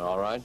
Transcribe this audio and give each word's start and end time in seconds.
All 0.00 0.18
right. 0.18 0.42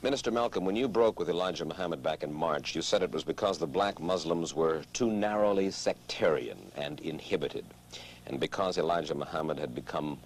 Minister 0.00 0.30
Malcolm, 0.30 0.64
when 0.64 0.76
you 0.76 0.88
broke 0.88 1.18
with 1.18 1.28
Elijah 1.28 1.64
Muhammad 1.64 2.02
back 2.02 2.22
in 2.22 2.32
March, 2.32 2.74
you 2.74 2.82
said 2.82 3.02
it 3.02 3.10
was 3.10 3.24
because 3.24 3.58
the 3.58 3.66
black 3.66 4.00
Muslims 4.00 4.54
were 4.54 4.82
too 4.92 5.10
narrowly 5.10 5.70
sectarian 5.70 6.56
and 6.76 7.00
inhibited, 7.00 7.64
and 8.26 8.38
because 8.38 8.78
Elijah 8.78 9.14
Muhammad 9.14 9.58
had 9.58 9.74
become 9.74 10.18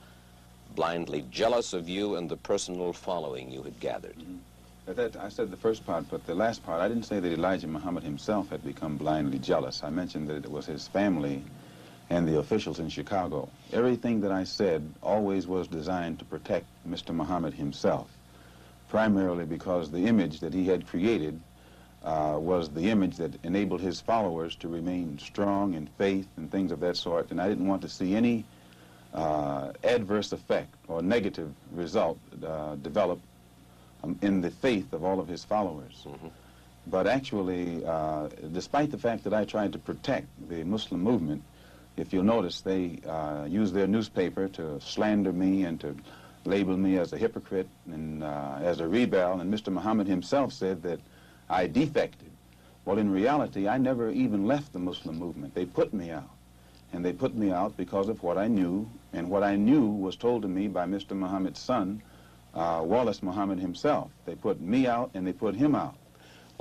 blindly 0.76 1.24
jealous 1.30 1.72
of 1.72 1.88
you 1.88 2.16
and 2.16 2.28
the 2.28 2.36
personal 2.36 2.92
following 2.92 3.50
you 3.50 3.62
had 3.62 3.80
gathered. 3.80 4.16
Mm 4.18 4.40
-hmm. 4.86 4.94
that, 4.94 5.16
I 5.16 5.30
said 5.30 5.50
the 5.50 5.56
first 5.68 5.84
part, 5.86 6.04
but 6.10 6.26
the 6.26 6.34
last 6.34 6.62
part, 6.62 6.80
I 6.82 6.88
didn't 6.88 7.06
say 7.06 7.20
that 7.20 7.32
Elijah 7.32 7.68
Muhammad 7.68 8.04
himself 8.04 8.50
had 8.50 8.62
become 8.62 8.96
blindly 8.96 9.38
jealous. 9.38 9.82
I 9.82 9.90
mentioned 9.90 10.28
that 10.28 10.44
it 10.44 10.50
was 10.50 10.66
his 10.66 10.88
family 10.88 11.42
and 12.12 12.28
the 12.28 12.38
officials 12.38 12.78
in 12.78 12.88
Chicago. 12.88 13.48
Everything 13.72 14.20
that 14.20 14.32
I 14.32 14.44
said 14.44 14.80
always 15.02 15.46
was 15.46 15.66
designed 15.68 16.18
to 16.18 16.24
protect 16.24 16.66
Mr. 16.86 17.14
Muhammad 17.14 17.54
himself 17.54 18.08
primarily 18.92 19.46
because 19.46 19.90
the 19.90 20.04
image 20.04 20.40
that 20.40 20.52
he 20.52 20.66
had 20.66 20.86
created 20.86 21.40
uh, 22.04 22.36
was 22.38 22.68
the 22.68 22.90
image 22.90 23.16
that 23.16 23.32
enabled 23.42 23.80
his 23.80 24.02
followers 24.02 24.54
to 24.54 24.68
remain 24.68 25.18
strong 25.18 25.72
in 25.72 25.86
faith 25.96 26.28
and 26.36 26.50
things 26.52 26.70
of 26.70 26.80
that 26.80 26.94
sort. 26.94 27.30
And 27.30 27.40
I 27.40 27.48
didn't 27.48 27.66
want 27.66 27.80
to 27.82 27.88
see 27.88 28.14
any 28.14 28.44
uh, 29.14 29.72
adverse 29.82 30.32
effect 30.32 30.74
or 30.88 31.00
negative 31.00 31.50
result 31.72 32.18
uh, 32.46 32.74
develop 32.74 33.18
um, 34.04 34.18
in 34.20 34.42
the 34.42 34.50
faith 34.50 34.92
of 34.92 35.04
all 35.04 35.20
of 35.20 35.26
his 35.26 35.42
followers. 35.42 36.04
Mm 36.04 36.12
-hmm. 36.12 36.30
But 36.86 37.06
actually, 37.06 37.82
uh, 37.86 38.28
despite 38.52 38.88
the 38.90 38.98
fact 38.98 39.24
that 39.24 39.32
I 39.42 39.44
tried 39.46 39.72
to 39.72 39.78
protect 39.78 40.26
the 40.48 40.64
Muslim 40.64 41.00
movement, 41.00 41.42
if 41.96 42.12
you'll 42.12 42.24
notice, 42.24 42.60
they 42.60 42.98
uh, 43.06 43.46
their 43.48 43.86
newspaper 43.86 44.48
to 44.48 44.80
slander 44.80 45.32
me 45.32 45.64
and 45.64 45.80
to 45.80 45.96
label 46.44 46.76
me 46.76 46.98
as 46.98 47.12
a 47.12 47.18
hypocrite 47.18 47.68
and 47.86 48.24
uh, 48.24 48.58
as 48.60 48.80
a 48.80 48.88
rebel, 48.88 49.40
and 49.40 49.52
Mr. 49.52 49.72
Muhammad 49.72 50.06
himself 50.06 50.52
said 50.52 50.82
that 50.82 51.00
I 51.48 51.66
defected. 51.66 52.30
Well, 52.84 52.98
in 52.98 53.10
reality, 53.10 53.68
I 53.68 53.78
never 53.78 54.10
even 54.10 54.46
left 54.46 54.72
the 54.72 54.78
Muslim 54.78 55.18
movement. 55.18 55.54
They 55.54 55.66
put 55.66 55.94
me 55.94 56.10
out. 56.10 56.30
And 56.92 57.04
they 57.04 57.12
put 57.12 57.34
me 57.34 57.50
out 57.50 57.76
because 57.76 58.08
of 58.08 58.22
what 58.22 58.36
I 58.36 58.48
knew, 58.48 58.90
and 59.12 59.30
what 59.30 59.42
I 59.42 59.56
knew 59.56 59.86
was 59.86 60.16
told 60.16 60.42
to 60.42 60.48
me 60.48 60.68
by 60.68 60.84
Mr. 60.84 61.12
Muhammad's 61.12 61.60
son, 61.60 62.02
uh, 62.54 62.82
Wallace 62.84 63.22
Muhammad 63.22 63.60
himself. 63.60 64.10
They 64.26 64.34
put 64.34 64.60
me 64.60 64.86
out, 64.86 65.10
and 65.14 65.26
they 65.26 65.32
put 65.32 65.54
him 65.54 65.74
out. 65.74 65.94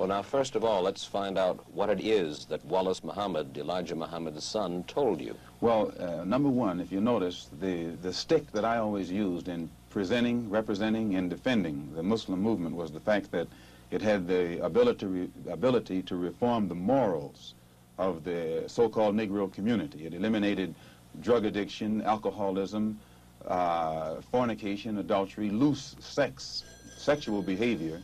Well, 0.02 0.08
now, 0.08 0.24
first 0.24 0.56
of 0.56 0.64
all, 0.64 0.82
let's 0.82 1.06
find 1.06 1.38
out 1.38 1.64
what 1.76 1.92
it 1.92 2.02
is 2.02 2.46
that 2.46 2.66
Wallace 2.66 3.04
Muhammad, 3.04 3.56
Elijah 3.56 3.96
Muhammad's 3.96 4.44
son, 4.44 4.84
told 4.86 5.22
you. 5.22 5.36
Well, 5.60 5.94
uh, 6.00 6.24
number 6.24 6.50
one, 6.50 6.80
if 6.80 6.92
you 6.92 7.00
notice, 7.00 7.50
the, 7.60 7.90
the 8.02 8.12
stick 8.12 8.52
that 8.54 8.66
I 8.66 8.78
always 8.78 9.12
used 9.12 9.48
in 9.48 9.70
presenting, 9.92 10.50
representing, 10.50 11.14
and 11.14 11.30
defending 11.30 11.94
the 11.94 12.02
Muslim 12.02 12.42
movement 12.42 12.76
was 12.76 12.92
the 12.92 13.00
fact 13.00 13.30
that 13.30 13.48
it 13.92 14.02
had 14.02 14.28
the 14.28 14.66
ability, 14.66 15.30
ability 15.48 16.02
to 16.02 16.16
reform 16.16 16.68
the 16.68 16.74
morals 16.74 17.54
of 18.00 18.24
the 18.24 18.64
so-called 18.66 19.16
Negro 19.16 19.54
community. 19.54 20.08
It 20.08 20.16
eliminated 20.16 20.74
drug 21.22 21.46
addiction, 21.46 22.02
alcoholism, 22.02 23.00
uh, 23.48 24.16
fornication, 24.32 24.98
adultery, 24.98 25.52
loose 25.52 25.96
sex, 26.00 26.64
sexual 26.98 27.44
behavior, 27.44 28.02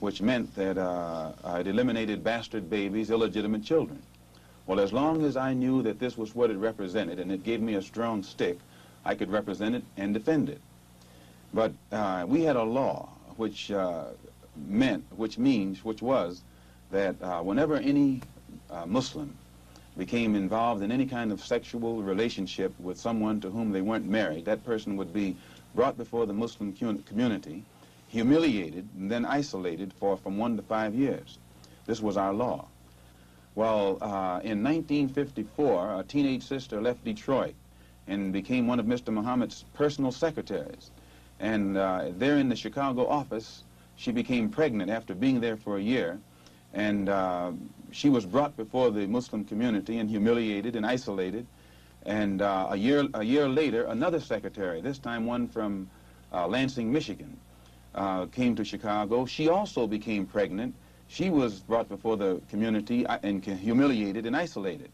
which 0.00 0.22
meant 0.22 0.54
that 0.54 0.78
uh, 0.78 1.32
it 1.58 1.66
eliminated 1.66 2.22
bastard 2.22 2.70
babies, 2.70 3.10
illegitimate 3.10 3.64
children. 3.64 4.00
Well, 4.66 4.80
as 4.80 4.92
long 4.92 5.24
as 5.24 5.36
I 5.36 5.54
knew 5.54 5.82
that 5.82 5.98
this 5.98 6.18
was 6.18 6.34
what 6.34 6.50
it 6.50 6.56
represented 6.56 7.18
and 7.18 7.32
it 7.32 7.42
gave 7.42 7.60
me 7.60 7.74
a 7.74 7.82
strong 7.82 8.22
stick, 8.22 8.58
I 9.04 9.14
could 9.14 9.30
represent 9.30 9.74
it 9.74 9.82
and 9.96 10.12
defend 10.12 10.50
it. 10.50 10.60
But 11.54 11.72
uh, 11.90 12.26
we 12.28 12.42
had 12.42 12.56
a 12.56 12.62
law 12.62 13.08
which 13.36 13.70
uh, 13.70 14.04
meant, 14.66 15.04
which 15.16 15.38
means, 15.38 15.84
which 15.84 16.02
was 16.02 16.42
that 16.90 17.20
uh, 17.22 17.40
whenever 17.40 17.76
any 17.76 18.20
uh, 18.70 18.84
Muslim 18.86 19.34
became 19.96 20.34
involved 20.34 20.82
in 20.82 20.92
any 20.92 21.06
kind 21.06 21.32
of 21.32 21.42
sexual 21.42 22.02
relationship 22.02 22.72
with 22.78 22.98
someone 22.98 23.40
to 23.40 23.50
whom 23.50 23.72
they 23.72 23.80
weren't 23.80 24.06
married, 24.06 24.44
that 24.44 24.64
person 24.64 24.96
would 24.96 25.12
be 25.12 25.36
brought 25.74 25.96
before 25.96 26.26
the 26.26 26.32
Muslim 26.32 26.72
community, 26.72 27.64
humiliated, 28.08 28.88
and 28.98 29.10
then 29.10 29.24
isolated 29.24 29.92
for 29.92 30.16
from 30.16 30.38
one 30.38 30.56
to 30.56 30.62
five 30.62 30.94
years. 30.94 31.38
This 31.86 32.00
was 32.00 32.16
our 32.16 32.32
law. 32.32 32.68
Well, 33.54 33.98
uh, 34.00 34.40
in 34.44 34.62
1954, 34.62 36.00
a 36.00 36.04
teenage 36.04 36.44
sister 36.44 36.80
left 36.80 37.04
Detroit 37.04 37.54
and 38.06 38.32
became 38.32 38.66
one 38.66 38.80
of 38.80 38.86
Mr. 38.86 39.12
Muhammad's 39.12 39.64
personal 39.74 40.12
secretaries. 40.12 40.90
And 41.40 41.76
uh, 41.76 42.10
there 42.16 42.38
in 42.38 42.48
the 42.48 42.56
Chicago 42.56 43.06
office, 43.06 43.64
she 43.96 44.12
became 44.12 44.48
pregnant 44.48 44.90
after 44.90 45.14
being 45.14 45.40
there 45.40 45.56
for 45.56 45.76
a 45.76 45.80
year. 45.82 46.18
And 46.72 47.08
uh, 47.08 47.52
she 47.90 48.08
was 48.08 48.24
brought 48.24 48.56
before 48.56 48.90
the 48.90 49.06
Muslim 49.06 49.44
community 49.44 49.98
and 49.98 50.08
humiliated 50.08 50.76
and 50.76 50.86
isolated. 50.86 51.46
And 52.06 52.40
uh, 52.40 52.68
a, 52.70 52.76
year, 52.76 53.06
a 53.14 53.22
year 53.22 53.48
later, 53.48 53.84
another 53.84 54.20
secretary, 54.20 54.80
this 54.80 54.98
time 54.98 55.26
one 55.26 55.48
from 55.48 55.90
uh, 56.32 56.46
Lansing, 56.46 56.92
Michigan, 56.92 57.36
uh, 57.98 58.26
came 58.26 58.54
to 58.56 58.64
Chicago. 58.64 59.26
She 59.26 59.48
also 59.48 59.86
became 59.86 60.26
pregnant. 60.26 60.74
She 61.08 61.30
was 61.30 61.60
brought 61.60 61.88
before 61.88 62.16
the 62.16 62.40
community 62.50 63.06
uh, 63.06 63.18
and 63.22 63.44
humiliated 63.44 64.26
and 64.26 64.36
isolated. 64.36 64.90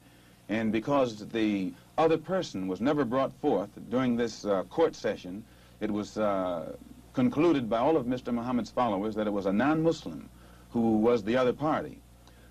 And 0.48 0.72
because 0.72 1.26
the 1.28 1.72
other 1.96 2.18
person 2.18 2.68
was 2.68 2.80
never 2.80 3.04
brought 3.04 3.32
forth 3.40 3.70
during 3.88 4.16
this 4.16 4.44
court 4.68 4.94
session, 4.94 5.44
it 5.80 5.90
was 5.90 6.18
uh, 6.18 6.76
concluded 7.14 7.70
by 7.70 7.78
all 7.78 7.96
of 7.96 8.06
Mr. 8.06 8.32
Muhammad's 8.32 8.70
followers 8.70 9.14
that 9.14 9.26
it 9.26 9.32
was 9.32 9.46
a 9.46 9.52
non-Muslim 9.52 10.28
who 10.70 10.98
was 10.98 11.22
the 11.22 11.36
other 11.36 11.52
party. 11.52 11.98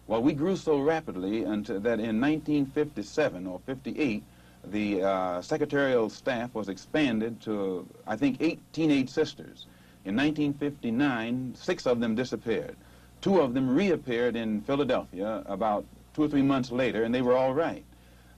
Well, 0.07 0.21
we 0.21 0.33
grew 0.33 0.55
so 0.55 0.79
rapidly 0.79 1.43
until 1.43 1.79
that 1.81 1.99
in 1.99 2.19
1957 2.19 3.47
or 3.47 3.59
58, 3.65 4.23
the 4.65 5.03
uh, 5.03 5.41
secretarial 5.41 6.09
staff 6.09 6.53
was 6.53 6.69
expanded 6.69 7.41
to, 7.41 7.87
I 8.07 8.15
think, 8.15 8.37
eight 8.39 8.59
teenage 8.73 9.09
sisters. 9.09 9.67
In 10.05 10.15
1959, 10.17 11.55
six 11.55 11.85
of 11.85 11.99
them 11.99 12.15
disappeared. 12.15 12.75
Two 13.21 13.39
of 13.39 13.53
them 13.53 13.73
reappeared 13.73 14.35
in 14.35 14.61
Philadelphia 14.61 15.43
about 15.45 15.85
two 16.13 16.23
or 16.23 16.27
three 16.27 16.41
months 16.41 16.71
later, 16.71 17.03
and 17.03 17.15
they 17.15 17.21
were 17.21 17.37
all 17.37 17.53
right. 17.53 17.85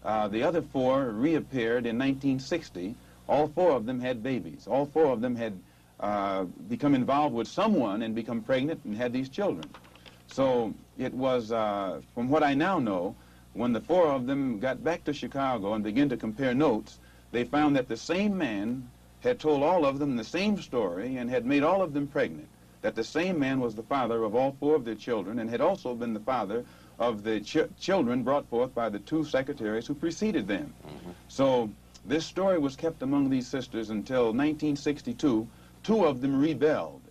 Uh, 0.03 0.27
the 0.27 0.43
other 0.43 0.61
four 0.61 1.05
reappeared 1.05 1.87
in 1.87 1.97
1960, 1.97 2.95
all 3.27 3.47
four 3.47 3.71
of 3.71 3.87
them 3.87 3.99
had 3.99 4.21
babies. 4.21 4.67
All 4.67 4.85
four 4.85 5.11
of 5.11 5.21
them 5.21 5.35
had 5.35 5.59
uh, 5.99 6.43
become 6.69 6.93
involved 6.93 7.33
with 7.33 7.47
someone 7.47 8.03
and 8.03 8.13
become 8.13 8.41
pregnant 8.41 8.81
and 8.85 8.95
had 8.95 9.11
these 9.11 9.29
children. 9.29 9.65
So 10.27 10.73
it 10.99 11.13
was, 11.13 11.51
uh, 11.51 12.01
from 12.13 12.29
what 12.29 12.43
I 12.43 12.53
now 12.53 12.77
know, 12.77 13.15
when 13.53 13.73
the 13.73 13.81
four 13.81 14.07
of 14.07 14.27
them 14.27 14.59
got 14.59 14.83
back 14.83 15.03
to 15.05 15.13
Chicago 15.13 15.73
and 15.73 15.83
began 15.83 16.09
to 16.09 16.17
compare 16.17 16.53
notes, 16.53 16.99
they 17.31 17.43
found 17.43 17.75
that 17.75 17.87
the 17.87 17.97
same 17.97 18.37
man 18.37 18.89
had 19.25 19.39
told 19.39 19.63
all 19.63 19.85
of 19.85 19.99
them 19.99 20.15
the 20.15 20.23
same 20.23 20.61
story 20.61 21.17
and 21.17 21.29
had 21.29 21.45
made 21.45 21.63
all 21.63 21.81
of 21.81 21.93
them 21.93 22.07
pregnant. 22.07 22.47
That 22.81 22.95
the 22.95 23.03
same 23.03 23.39
man 23.39 23.59
was 23.59 23.75
the 23.75 23.83
father 23.83 24.23
of 24.23 24.35
all 24.35 24.55
four 24.59 24.75
of 24.75 24.85
their 24.85 24.95
children 24.95 25.39
and 25.39 25.49
had 25.49 25.61
also 25.61 25.95
been 25.95 26.13
the 26.13 26.19
father 26.19 26.63
of 26.99 27.23
the 27.23 27.41
ch 27.41 27.57
children 27.79 28.23
brought 28.23 28.47
forth 28.47 28.73
by 28.73 28.89
the 28.89 28.99
two 28.99 29.23
secretaries 29.25 29.87
who 29.87 29.95
preceded 29.95 30.47
them. 30.47 30.73
Mm 30.83 30.91
-hmm. 30.91 31.13
So 31.27 31.69
this 32.07 32.25
story 32.25 32.59
was 32.59 32.75
kept 32.75 33.01
among 33.01 33.29
these 33.29 33.47
sisters 33.47 33.89
until 33.89 34.33
1962. 34.33 35.47
Two 35.83 36.05
of 36.05 36.21
them 36.21 36.39
rebelled 36.39 37.01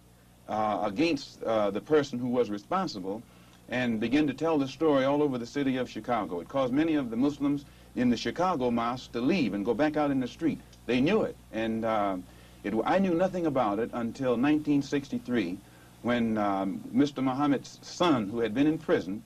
uh, 0.49 0.81
against 0.83 1.43
uh, 1.43 1.71
the 1.71 1.81
person 1.81 2.19
who 2.19 2.29
was 2.29 2.51
responsible 2.51 3.23
and 3.69 3.99
began 3.99 4.27
to 4.27 4.35
tell 4.35 4.59
the 4.59 4.69
story 4.69 5.05
all 5.05 5.23
over 5.23 5.39
the 5.39 5.47
city 5.47 5.77
of 5.79 5.89
Chicago. 5.89 6.41
It 6.41 6.49
caused 6.49 6.73
many 6.73 6.95
of 6.95 7.11
the 7.11 7.17
Muslims 7.17 7.65
in 7.97 8.11
the 8.11 8.17
Chicago 8.17 8.71
mosque 8.71 9.13
to 9.13 9.21
leave 9.21 9.55
and 9.55 9.65
go 9.65 9.75
back 9.75 9.97
out 9.97 10.11
in 10.11 10.21
the 10.21 10.29
street. 10.29 10.61
They 10.87 11.01
knew 11.01 11.23
it, 11.23 11.37
and 11.53 11.85
uh, 11.85 12.17
it, 12.63 12.75
I 12.85 12.99
knew 12.99 13.15
nothing 13.15 13.47
about 13.47 13.79
it 13.79 13.91
until 13.93 14.33
1963 14.33 15.59
when 16.03 16.37
um, 16.37 16.83
Mr. 16.95 17.23
Muhammad's 17.23 17.79
son, 17.81 18.29
who 18.29 18.41
had 18.41 18.55
been 18.55 18.67
in 18.67 18.77
prison, 18.77 19.23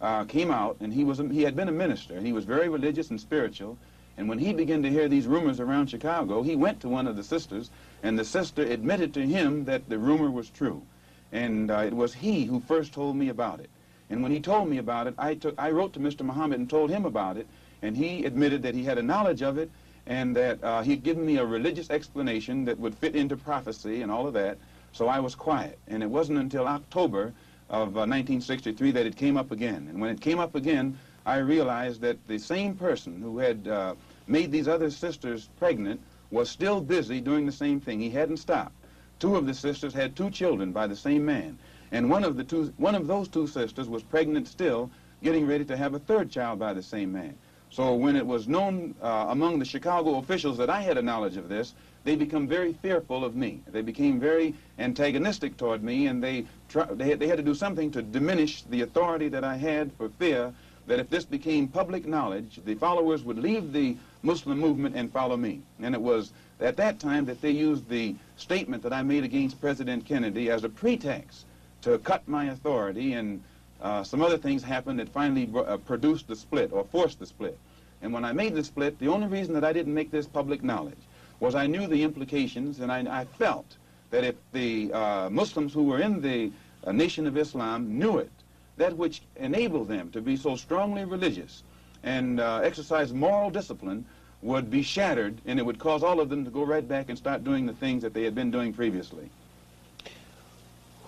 uh, 0.00 0.24
came 0.24 0.50
out, 0.50 0.76
and 0.80 0.92
he, 0.92 1.04
was 1.04 1.20
a, 1.20 1.28
he 1.28 1.42
had 1.42 1.54
been 1.54 1.68
a 1.68 1.72
minister, 1.72 2.14
and 2.14 2.26
he 2.26 2.32
was 2.32 2.44
very 2.44 2.68
religious 2.68 3.10
and 3.10 3.20
spiritual, 3.20 3.76
and 4.16 4.28
when 4.28 4.38
he 4.38 4.52
began 4.52 4.82
to 4.82 4.90
hear 4.90 5.08
these 5.08 5.26
rumors 5.26 5.60
around 5.60 5.88
Chicago, 5.88 6.42
he 6.42 6.56
went 6.56 6.80
to 6.80 6.88
one 6.88 7.06
of 7.06 7.16
the 7.16 7.22
sisters, 7.22 7.70
and 8.02 8.18
the 8.18 8.24
sister 8.24 8.62
admitted 8.62 9.14
to 9.14 9.26
him 9.26 9.64
that 9.64 9.88
the 9.88 9.98
rumor 9.98 10.30
was 10.30 10.50
true. 10.50 10.82
And 11.30 11.70
uh, 11.70 11.78
it 11.86 11.94
was 11.94 12.14
he 12.14 12.44
who 12.44 12.60
first 12.60 12.92
told 12.92 13.16
me 13.16 13.28
about 13.28 13.60
it. 13.60 13.70
And 14.10 14.22
when 14.22 14.32
he 14.32 14.40
told 14.40 14.68
me 14.68 14.76
about 14.76 15.06
it, 15.06 15.14
I, 15.16 15.34
took, 15.34 15.54
I 15.58 15.70
wrote 15.70 15.94
to 15.94 16.00
Mr. 16.00 16.22
Muhammad 16.22 16.60
and 16.60 16.68
told 16.68 16.90
him 16.90 17.06
about 17.06 17.38
it, 17.38 17.46
and 17.82 17.96
he 17.96 18.24
admitted 18.24 18.62
that 18.62 18.74
he 18.74 18.84
had 18.84 18.98
a 18.98 19.02
knowledge 19.02 19.42
of 19.42 19.58
it, 19.58 19.70
and 20.06 20.34
that 20.34 20.62
uh, 20.64 20.82
he'd 20.82 21.02
given 21.02 21.24
me 21.24 21.36
a 21.36 21.44
religious 21.44 21.90
explanation 21.90 22.64
that 22.64 22.78
would 22.78 22.94
fit 22.94 23.14
into 23.14 23.36
prophecy 23.36 24.02
and 24.02 24.10
all 24.10 24.26
of 24.26 24.32
that, 24.32 24.58
so 24.92 25.08
I 25.08 25.20
was 25.20 25.34
quiet. 25.34 25.78
And 25.88 26.02
it 26.02 26.10
wasn't 26.10 26.38
until 26.38 26.66
October 26.66 27.32
of 27.68 27.96
uh, 27.96 28.04
1963 28.04 28.90
that 28.92 29.06
it 29.06 29.16
came 29.16 29.36
up 29.36 29.50
again. 29.50 29.86
And 29.88 30.00
when 30.00 30.10
it 30.10 30.20
came 30.20 30.38
up 30.38 30.54
again, 30.54 30.98
I 31.24 31.36
realized 31.36 32.00
that 32.00 32.18
the 32.26 32.38
same 32.38 32.74
person 32.74 33.22
who 33.22 33.38
had 33.38 33.68
uh, 33.68 33.94
made 34.26 34.50
these 34.50 34.68
other 34.68 34.90
sisters 34.90 35.48
pregnant 35.58 36.00
was 36.30 36.50
still 36.50 36.80
busy 36.80 37.20
doing 37.20 37.46
the 37.46 37.52
same 37.52 37.80
thing. 37.80 38.00
He 38.00 38.10
hadn't 38.10 38.38
stopped. 38.38 38.74
Two 39.20 39.36
of 39.36 39.46
the 39.46 39.54
sisters 39.54 39.94
had 39.94 40.16
two 40.16 40.30
children 40.30 40.72
by 40.72 40.86
the 40.86 40.96
same 40.96 41.24
man. 41.24 41.58
And 41.92 42.10
one 42.10 42.24
of, 42.24 42.36
the 42.36 42.44
two, 42.44 42.72
one 42.76 42.94
of 42.94 43.06
those 43.06 43.28
two 43.28 43.46
sisters 43.46 43.88
was 43.88 44.02
pregnant 44.02 44.48
still, 44.48 44.90
getting 45.22 45.46
ready 45.46 45.64
to 45.66 45.76
have 45.76 45.94
a 45.94 45.98
third 45.98 46.30
child 46.30 46.58
by 46.58 46.72
the 46.72 46.82
same 46.82 47.12
man. 47.12 47.36
So 47.72 47.94
when 47.94 48.16
it 48.16 48.26
was 48.26 48.48
known 48.48 48.94
uh, 49.00 49.26
among 49.30 49.58
the 49.58 49.64
Chicago 49.64 50.18
officials 50.18 50.58
that 50.58 50.68
I 50.68 50.82
had 50.82 50.98
a 50.98 51.02
knowledge 51.02 51.38
of 51.38 51.48
this, 51.48 51.72
they 52.04 52.16
become 52.16 52.46
very 52.46 52.74
fearful 52.74 53.24
of 53.24 53.34
me. 53.34 53.62
They 53.66 53.80
became 53.80 54.20
very 54.20 54.54
antagonistic 54.78 55.56
toward 55.56 55.82
me, 55.82 56.06
and 56.06 56.22
they, 56.22 56.44
they, 56.90 57.08
had, 57.08 57.18
they 57.18 57.28
had 57.28 57.38
to 57.38 57.42
do 57.42 57.54
something 57.54 57.90
to 57.92 58.02
diminish 58.02 58.62
the 58.64 58.82
authority 58.82 59.28
that 59.30 59.42
I 59.42 59.56
had 59.56 59.90
for 59.94 60.10
fear 60.10 60.52
that 60.86 60.98
if 60.98 61.08
this 61.08 61.24
became 61.24 61.66
public 61.66 62.06
knowledge, 62.06 62.60
the 62.66 62.74
followers 62.74 63.22
would 63.22 63.38
leave 63.38 63.72
the 63.72 63.96
Muslim 64.22 64.58
movement 64.58 64.94
and 64.94 65.10
follow 65.10 65.38
me. 65.38 65.62
And 65.80 65.94
it 65.94 66.02
was 66.02 66.32
at 66.60 66.76
that 66.76 66.98
time 66.98 67.24
that 67.24 67.40
they 67.40 67.52
used 67.52 67.88
the 67.88 68.16
statement 68.36 68.82
that 68.82 68.92
I 68.92 69.02
made 69.02 69.24
against 69.24 69.60
President 69.60 70.04
Kennedy 70.04 70.50
as 70.50 70.64
a 70.64 70.68
pretext 70.68 71.46
to 71.82 71.98
cut 71.98 72.28
my 72.28 72.46
authority 72.46 73.14
and 73.14 73.42
uh, 73.82 74.04
some 74.04 74.22
other 74.22 74.38
things 74.38 74.62
happened 74.62 74.98
that 75.00 75.08
finally 75.08 75.50
uh, 75.54 75.76
produced 75.76 76.28
the 76.28 76.36
split 76.36 76.72
or 76.72 76.84
forced 76.84 77.18
the 77.18 77.26
split. 77.26 77.58
And 78.00 78.12
when 78.12 78.24
I 78.24 78.32
made 78.32 78.54
the 78.54 78.64
split, 78.64 78.98
the 78.98 79.08
only 79.08 79.26
reason 79.26 79.54
that 79.54 79.64
I 79.64 79.72
didn't 79.72 79.94
make 79.94 80.10
this 80.10 80.26
public 80.26 80.62
knowledge 80.62 80.98
was 81.40 81.54
I 81.56 81.66
knew 81.66 81.88
the 81.88 82.02
implications 82.02 82.78
and 82.78 82.92
I, 82.92 83.20
I 83.20 83.24
felt 83.24 83.76
that 84.10 84.22
if 84.24 84.36
the 84.52 84.92
uh, 84.92 85.30
Muslims 85.30 85.72
who 85.72 85.82
were 85.84 86.00
in 86.00 86.20
the 86.20 86.52
uh, 86.84 86.92
Nation 86.92 87.26
of 87.26 87.36
Islam 87.36 87.98
knew 87.98 88.18
it, 88.18 88.30
that 88.76 88.96
which 88.96 89.22
enabled 89.36 89.88
them 89.88 90.10
to 90.12 90.20
be 90.20 90.36
so 90.36 90.54
strongly 90.54 91.04
religious 91.04 91.64
and 92.04 92.40
uh, 92.40 92.60
exercise 92.62 93.12
moral 93.12 93.50
discipline 93.50 94.04
would 94.42 94.70
be 94.70 94.82
shattered 94.82 95.40
and 95.46 95.58
it 95.58 95.66
would 95.66 95.78
cause 95.78 96.02
all 96.02 96.20
of 96.20 96.28
them 96.28 96.44
to 96.44 96.50
go 96.50 96.64
right 96.64 96.86
back 96.86 97.08
and 97.08 97.18
start 97.18 97.44
doing 97.44 97.66
the 97.66 97.74
things 97.74 98.02
that 98.02 98.14
they 98.14 98.22
had 98.22 98.34
been 98.34 98.50
doing 98.50 98.72
previously. 98.72 99.28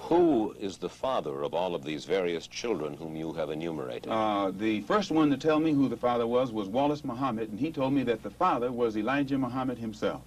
Who 0.08 0.54
is 0.60 0.76
the 0.76 0.90
father 0.90 1.42
of 1.42 1.54
all 1.54 1.74
of 1.74 1.82
these 1.82 2.04
various 2.04 2.46
children 2.46 2.92
whom 2.92 3.16
you 3.16 3.32
have 3.32 3.48
enumerated? 3.48 4.12
Uh, 4.12 4.52
the 4.54 4.82
first 4.82 5.10
one 5.10 5.30
to 5.30 5.38
tell 5.38 5.58
me 5.58 5.72
who 5.72 5.88
the 5.88 5.96
father 5.96 6.26
was 6.26 6.52
was 6.52 6.68
Wallace 6.68 7.02
Muhammad, 7.02 7.48
and 7.48 7.58
he 7.58 7.72
told 7.72 7.94
me 7.94 8.02
that 8.02 8.22
the 8.22 8.28
father 8.28 8.70
was 8.70 8.98
Elijah 8.98 9.38
Muhammad 9.38 9.78
himself. 9.78 10.20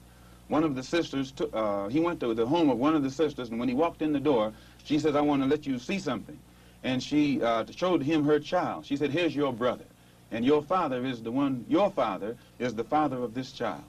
One 0.48 0.64
of 0.64 0.74
the 0.74 0.82
sisters, 0.82 1.32
uh, 1.54 1.90
he 1.90 2.00
went 2.00 2.20
to 2.22 2.34
the 2.34 2.48
home 2.48 2.72
of 2.72 2.80
one 2.80 2.96
of 2.96 3.04
the 3.04 3.12
sisters, 3.12 3.50
and 3.50 3.60
when 3.60 3.70
he 3.70 3.76
walked 3.76 4.02
in 4.02 4.14
the 4.14 4.20
door, 4.20 4.52
she 4.84 4.98
says, 4.98 5.16
I 5.16 5.22
want 5.22 5.44
to 5.44 5.48
let 5.48 5.68
you 5.68 5.78
see 5.78 6.00
something. 6.00 6.40
And 6.84 7.04
she 7.04 7.44
uh, 7.44 7.64
showed 7.70 8.02
him 8.02 8.26
her 8.26 8.40
child. 8.40 8.84
She 8.84 8.98
said, 8.98 9.12
here's 9.12 9.36
your 9.36 9.54
brother. 9.54 9.86
And 10.32 10.44
your 10.44 10.64
father 10.64 11.06
is 11.06 11.22
the 11.22 11.32
one, 11.32 11.66
your 11.70 11.92
father 11.92 12.36
is 12.58 12.74
the 12.74 12.84
father 12.84 13.18
of 13.18 13.36
this 13.36 13.52
child. 13.52 13.84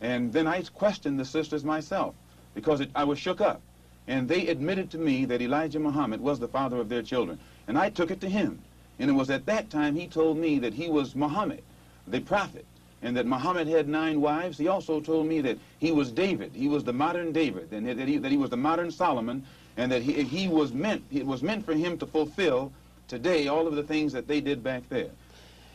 And 0.00 0.32
then 0.32 0.46
I 0.46 0.62
questioned 0.62 1.20
the 1.20 1.26
sisters 1.26 1.64
myself 1.64 2.14
because 2.54 2.80
it, 2.80 2.88
I 2.94 3.04
was 3.04 3.18
shook 3.18 3.42
up 3.42 3.60
and 4.06 4.28
they 4.28 4.48
admitted 4.48 4.90
to 4.90 4.98
me 4.98 5.24
that 5.24 5.40
Elijah 5.40 5.80
Muhammad 5.80 6.20
was 6.20 6.38
the 6.38 6.48
father 6.48 6.76
of 6.76 6.88
their 6.88 7.02
children. 7.02 7.38
And 7.66 7.78
I 7.78 7.90
took 7.90 8.10
it 8.10 8.20
to 8.20 8.28
him. 8.28 8.60
And 8.98 9.10
it 9.10 9.14
was 9.14 9.30
at 9.30 9.46
that 9.46 9.70
time 9.70 9.96
he 9.96 10.06
told 10.06 10.36
me 10.36 10.58
that 10.58 10.74
he 10.74 10.88
was 10.88 11.16
Muhammad, 11.16 11.62
the 12.06 12.20
prophet, 12.20 12.66
and 13.02 13.16
that 13.16 13.26
Muhammad 13.26 13.66
had 13.66 13.88
nine 13.88 14.20
wives. 14.20 14.58
He 14.58 14.68
also 14.68 15.00
told 15.00 15.26
me 15.26 15.40
that 15.40 15.58
he 15.78 15.90
was 15.90 16.12
David. 16.12 16.52
He 16.54 16.68
was 16.68 16.84
the 16.84 16.92
modern 16.92 17.32
David, 17.32 17.72
and 17.72 17.86
that 17.86 18.06
he, 18.06 18.18
that 18.18 18.30
he 18.30 18.36
was 18.36 18.50
the 18.50 18.56
modern 18.56 18.90
Solomon, 18.90 19.44
and 19.76 19.90
that 19.90 20.02
he, 20.02 20.22
he 20.22 20.48
was 20.48 20.72
meant, 20.72 21.02
it 21.10 21.26
was 21.26 21.42
meant 21.42 21.64
for 21.64 21.74
him 21.74 21.98
to 21.98 22.06
fulfill 22.06 22.72
today 23.08 23.48
all 23.48 23.66
of 23.66 23.74
the 23.74 23.82
things 23.82 24.12
that 24.12 24.28
they 24.28 24.40
did 24.40 24.62
back 24.62 24.88
there. 24.88 25.10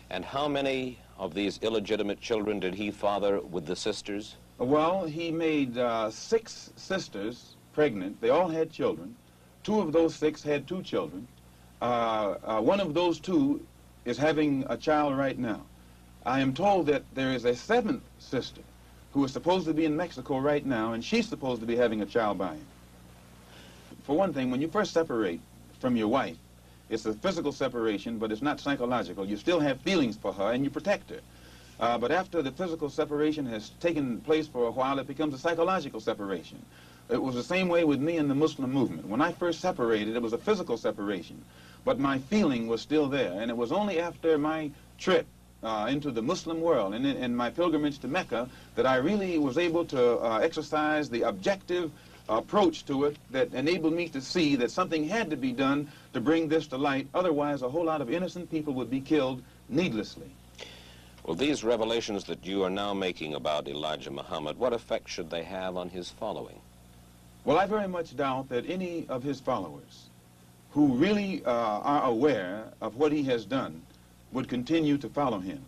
And 0.09 0.23
how 0.23 0.47
many 0.47 0.97
of 1.17 1.33
these 1.33 1.59
illegitimate 1.61 2.21
children 2.21 2.59
did 2.59 2.75
he 2.75 2.89
father 2.89 3.41
with 3.41 3.65
the 3.65 3.75
sisters? 3.75 4.35
Well, 4.57 5.05
he 5.05 5.31
made 5.31 5.77
uh, 5.77 6.09
six 6.09 6.71
sisters 6.75 7.55
pregnant. 7.73 8.19
They 8.21 8.29
all 8.29 8.49
had 8.49 8.71
children. 8.71 9.15
Two 9.63 9.79
of 9.79 9.91
those 9.91 10.15
six 10.15 10.41
had 10.43 10.67
two 10.67 10.81
children. 10.83 11.27
Uh, 11.81 12.35
uh, 12.43 12.61
one 12.61 12.79
of 12.79 12.93
those 12.93 13.19
two 13.19 13.65
is 14.05 14.17
having 14.17 14.65
a 14.69 14.77
child 14.77 15.17
right 15.17 15.37
now. 15.37 15.61
I 16.25 16.41
am 16.41 16.53
told 16.53 16.87
that 16.87 17.03
there 17.13 17.31
is 17.31 17.45
a 17.45 17.55
seventh 17.55 18.03
sister 18.19 18.61
who 19.13 19.23
is 19.23 19.31
supposed 19.31 19.65
to 19.65 19.73
be 19.73 19.85
in 19.85 19.95
Mexico 19.95 20.39
right 20.39 20.65
now, 20.65 20.93
and 20.93 21.03
she's 21.03 21.27
supposed 21.27 21.61
to 21.61 21.67
be 21.67 21.75
having 21.75 22.01
a 22.01 22.05
child 22.05 22.37
by 22.37 22.55
him. 22.55 22.65
For 24.03 24.15
one 24.15 24.33
thing, 24.33 24.51
when 24.51 24.61
you 24.61 24.67
first 24.67 24.93
separate 24.93 25.39
from 25.79 25.95
your 25.95 26.07
wife, 26.07 26.37
it's 26.89 27.05
a 27.05 27.13
physical 27.13 27.51
separation, 27.51 28.17
but 28.17 28.31
it's 28.31 28.41
not 28.41 28.59
psychological. 28.59 29.25
You 29.25 29.37
still 29.37 29.59
have 29.59 29.79
feelings 29.81 30.17
for 30.17 30.33
her, 30.33 30.51
and 30.51 30.63
you 30.63 30.69
protect 30.69 31.09
her. 31.11 31.19
Uh, 31.79 31.97
but 31.97 32.11
after 32.11 32.41
the 32.41 32.51
physical 32.51 32.89
separation 32.89 33.45
has 33.45 33.69
taken 33.79 34.19
place 34.21 34.47
for 34.47 34.67
a 34.67 34.71
while, 34.71 34.99
it 34.99 35.07
becomes 35.07 35.33
a 35.33 35.37
psychological 35.37 35.99
separation. 35.99 36.63
It 37.09 37.21
was 37.21 37.33
the 37.33 37.43
same 37.43 37.69
way 37.69 37.83
with 37.83 37.99
me 37.99 38.17
and 38.17 38.29
the 38.29 38.35
Muslim 38.35 38.71
movement. 38.71 39.07
When 39.07 39.19
I 39.19 39.31
first 39.31 39.61
separated, 39.61 40.15
it 40.15 40.21
was 40.21 40.33
a 40.33 40.37
physical 40.37 40.77
separation, 40.77 41.43
but 41.83 41.97
my 41.97 42.19
feeling 42.19 42.67
was 42.67 42.81
still 42.81 43.07
there. 43.07 43.33
And 43.41 43.49
it 43.49 43.57
was 43.57 43.71
only 43.71 43.99
after 43.99 44.37
my 44.37 44.69
trip 44.99 45.25
uh, 45.63 45.87
into 45.89 46.11
the 46.11 46.21
Muslim 46.21 46.61
world 46.61 46.93
and 46.93 47.07
in, 47.07 47.35
my 47.35 47.49
pilgrimage 47.49 47.97
to 47.99 48.07
Mecca 48.07 48.47
that 48.75 48.85
I 48.85 48.97
really 48.97 49.39
was 49.39 49.57
able 49.57 49.85
to 49.85 50.19
uh, 50.19 50.37
exercise 50.37 51.09
the 51.09 51.23
objective 51.23 51.91
approach 52.29 52.85
to 52.85 53.05
it 53.05 53.17
that 53.31 53.53
enabled 53.55 53.93
me 53.93 54.07
to 54.09 54.21
see 54.21 54.55
that 54.57 54.69
something 54.69 55.07
had 55.07 55.31
to 55.31 55.35
be 55.35 55.51
done 55.51 55.91
to 56.13 56.21
bring 56.21 56.47
this 56.47 56.67
to 56.67 56.77
light. 56.77 57.07
Otherwise, 57.15 57.63
a 57.63 57.69
whole 57.69 57.85
lot 57.85 58.01
of 58.01 58.11
innocent 58.11 58.51
people 58.51 58.73
would 58.73 58.91
be 58.91 59.01
killed 59.01 59.41
needlessly. 59.67 60.29
Well, 61.23 61.35
these 61.35 61.63
revelations 61.63 62.25
that 62.25 62.45
you 62.45 62.63
are 62.63 62.69
now 62.69 62.93
making 62.93 63.33
about 63.33 63.67
Elijah 63.67 64.11
Muhammad, 64.11 64.57
what 64.59 64.73
effect 64.73 65.09
should 65.09 65.31
they 65.31 65.43
have 65.43 65.75
on 65.75 65.89
his 65.89 66.11
following? 66.11 66.61
Well, 67.45 67.57
I 67.57 67.65
very 67.65 67.87
much 67.87 68.15
doubt 68.17 68.49
that 68.49 68.69
any 68.69 69.05
of 69.07 69.23
his 69.23 69.39
followers 69.39 70.09
who 70.71 70.93
really 70.93 71.43
uh, 71.45 71.51
are 71.51 72.03
aware 72.03 72.65
of 72.81 72.97
what 72.97 73.11
he 73.11 73.23
has 73.23 73.45
done 73.45 73.81
would 74.31 74.47
continue 74.47 74.97
to 74.97 75.09
follow 75.09 75.39
him. 75.39 75.63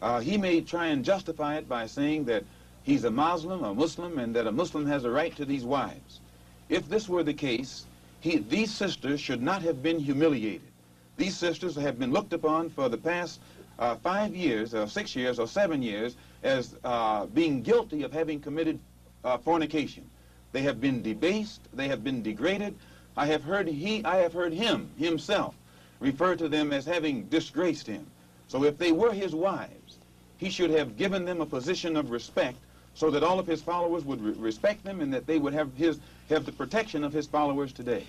Uh, 0.00 0.20
he 0.20 0.38
may 0.38 0.60
try 0.60 0.86
and 0.86 1.04
justify 1.04 1.56
it 1.56 1.68
by 1.68 1.86
saying 1.86 2.24
that 2.24 2.44
he's 2.84 3.04
a 3.04 3.10
Muslim, 3.10 3.64
a 3.64 3.74
Muslim, 3.74 4.18
and 4.18 4.34
that 4.34 4.46
a 4.46 4.52
Muslim 4.52 4.86
has 4.86 5.04
a 5.04 5.10
right 5.10 5.34
to 5.36 5.44
these 5.44 5.64
wives. 5.64 6.20
If 6.68 6.88
this 6.88 7.08
were 7.08 7.22
the 7.22 7.34
case, 7.34 7.84
he, 8.20 8.38
these 8.38 8.72
sisters 8.72 9.20
should 9.20 9.42
not 9.42 9.62
have 9.62 9.82
been 9.82 9.98
humiliated. 9.98 10.68
These 11.16 11.36
sisters 11.36 11.76
have 11.76 11.98
been 11.98 12.12
looked 12.12 12.32
upon 12.32 12.70
for 12.70 12.88
the 12.88 12.96
past 12.96 13.40
uh, 13.78 13.96
five 13.96 14.34
years, 14.34 14.74
or 14.74 14.86
six 14.86 15.14
years, 15.14 15.38
or 15.38 15.46
seven 15.46 15.82
years 15.82 16.16
as 16.42 16.76
uh, 16.84 17.26
being 17.26 17.62
guilty 17.62 18.02
of 18.02 18.12
having 18.12 18.40
committed 18.40 18.78
uh, 19.24 19.36
fornication. 19.38 20.08
They 20.54 20.62
have 20.62 20.80
been 20.80 21.02
debased. 21.02 21.62
They 21.72 21.88
have 21.88 22.04
been 22.04 22.22
degraded. 22.22 22.76
I 23.16 23.26
have 23.26 23.42
heard 23.42 23.66
he, 23.66 24.04
I 24.04 24.18
have 24.18 24.32
heard 24.32 24.52
him 24.52 24.88
himself 24.96 25.56
refer 25.98 26.36
to 26.36 26.48
them 26.48 26.72
as 26.72 26.84
having 26.84 27.24
disgraced 27.24 27.88
him. 27.88 28.06
So 28.46 28.62
if 28.62 28.78
they 28.78 28.92
were 28.92 29.12
his 29.12 29.34
wives, 29.34 29.98
he 30.38 30.50
should 30.50 30.70
have 30.70 30.96
given 30.96 31.24
them 31.24 31.40
a 31.40 31.46
position 31.46 31.96
of 31.96 32.12
respect 32.12 32.56
so 32.94 33.10
that 33.10 33.24
all 33.24 33.40
of 33.40 33.48
his 33.48 33.62
followers 33.62 34.04
would 34.04 34.22
re 34.22 34.32
respect 34.34 34.84
them 34.84 35.00
and 35.00 35.12
that 35.12 35.26
they 35.26 35.40
would 35.40 35.54
have 35.54 35.74
his 35.74 35.98
have 36.28 36.46
the 36.46 36.52
protection 36.52 37.02
of 37.02 37.12
his 37.12 37.26
followers 37.26 37.72
today. 37.72 38.04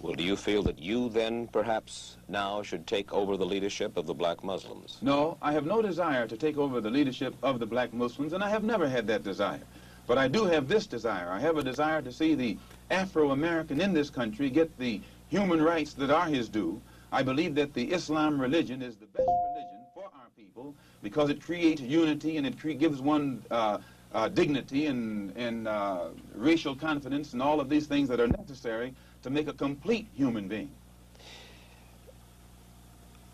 Well, 0.00 0.12
do 0.12 0.22
you 0.22 0.36
feel 0.36 0.62
that 0.64 0.78
you 0.78 1.08
then 1.08 1.48
perhaps 1.48 2.18
now 2.28 2.62
should 2.62 2.86
take 2.86 3.14
over 3.14 3.38
the 3.38 3.46
leadership 3.46 3.96
of 3.96 4.06
the 4.06 4.14
black 4.14 4.44
Muslims? 4.44 4.98
No, 5.00 5.38
I 5.40 5.52
have 5.52 5.64
no 5.64 5.80
desire 5.80 6.26
to 6.26 6.36
take 6.36 6.58
over 6.58 6.82
the 6.82 6.90
leadership 6.90 7.34
of 7.42 7.58
the 7.58 7.66
black 7.66 7.94
Muslims, 7.94 8.34
and 8.34 8.44
I 8.44 8.50
have 8.50 8.62
never 8.62 8.86
had 8.86 9.06
that 9.06 9.24
desire. 9.24 9.62
But 10.08 10.16
I 10.16 10.26
do 10.26 10.46
have 10.46 10.68
this 10.68 10.86
desire. 10.86 11.28
I 11.30 11.38
have 11.38 11.58
a 11.58 11.62
desire 11.62 12.00
to 12.00 12.10
see 12.10 12.34
the 12.34 12.56
Afro-American 12.90 13.78
in 13.78 13.92
this 13.92 14.08
country 14.08 14.48
get 14.48 14.76
the 14.78 15.02
human 15.28 15.60
rights 15.60 15.92
that 15.92 16.10
are 16.10 16.24
his 16.24 16.48
due. 16.48 16.80
I 17.12 17.22
believe 17.22 17.54
that 17.56 17.74
the 17.74 17.92
Islam 17.92 18.40
religion 18.40 18.80
is 18.80 18.96
the 18.96 19.04
best 19.06 19.28
religion 19.28 19.80
for 19.92 20.04
our 20.04 20.28
people 20.34 20.74
because 21.02 21.28
it 21.28 21.42
creates 21.42 21.82
unity 21.82 22.38
and 22.38 22.46
it 22.46 22.78
gives 22.78 23.02
one 23.02 23.42
uh, 23.50 23.78
uh, 24.14 24.28
dignity 24.28 24.86
and, 24.86 25.36
and 25.36 25.68
uh, 25.68 26.06
racial 26.34 26.74
confidence 26.74 27.34
and 27.34 27.42
all 27.42 27.60
of 27.60 27.68
these 27.68 27.86
things 27.86 28.08
that 28.08 28.18
are 28.18 28.28
necessary 28.28 28.94
to 29.22 29.28
make 29.28 29.46
a 29.46 29.52
complete 29.52 30.06
human 30.14 30.48
being. 30.48 30.70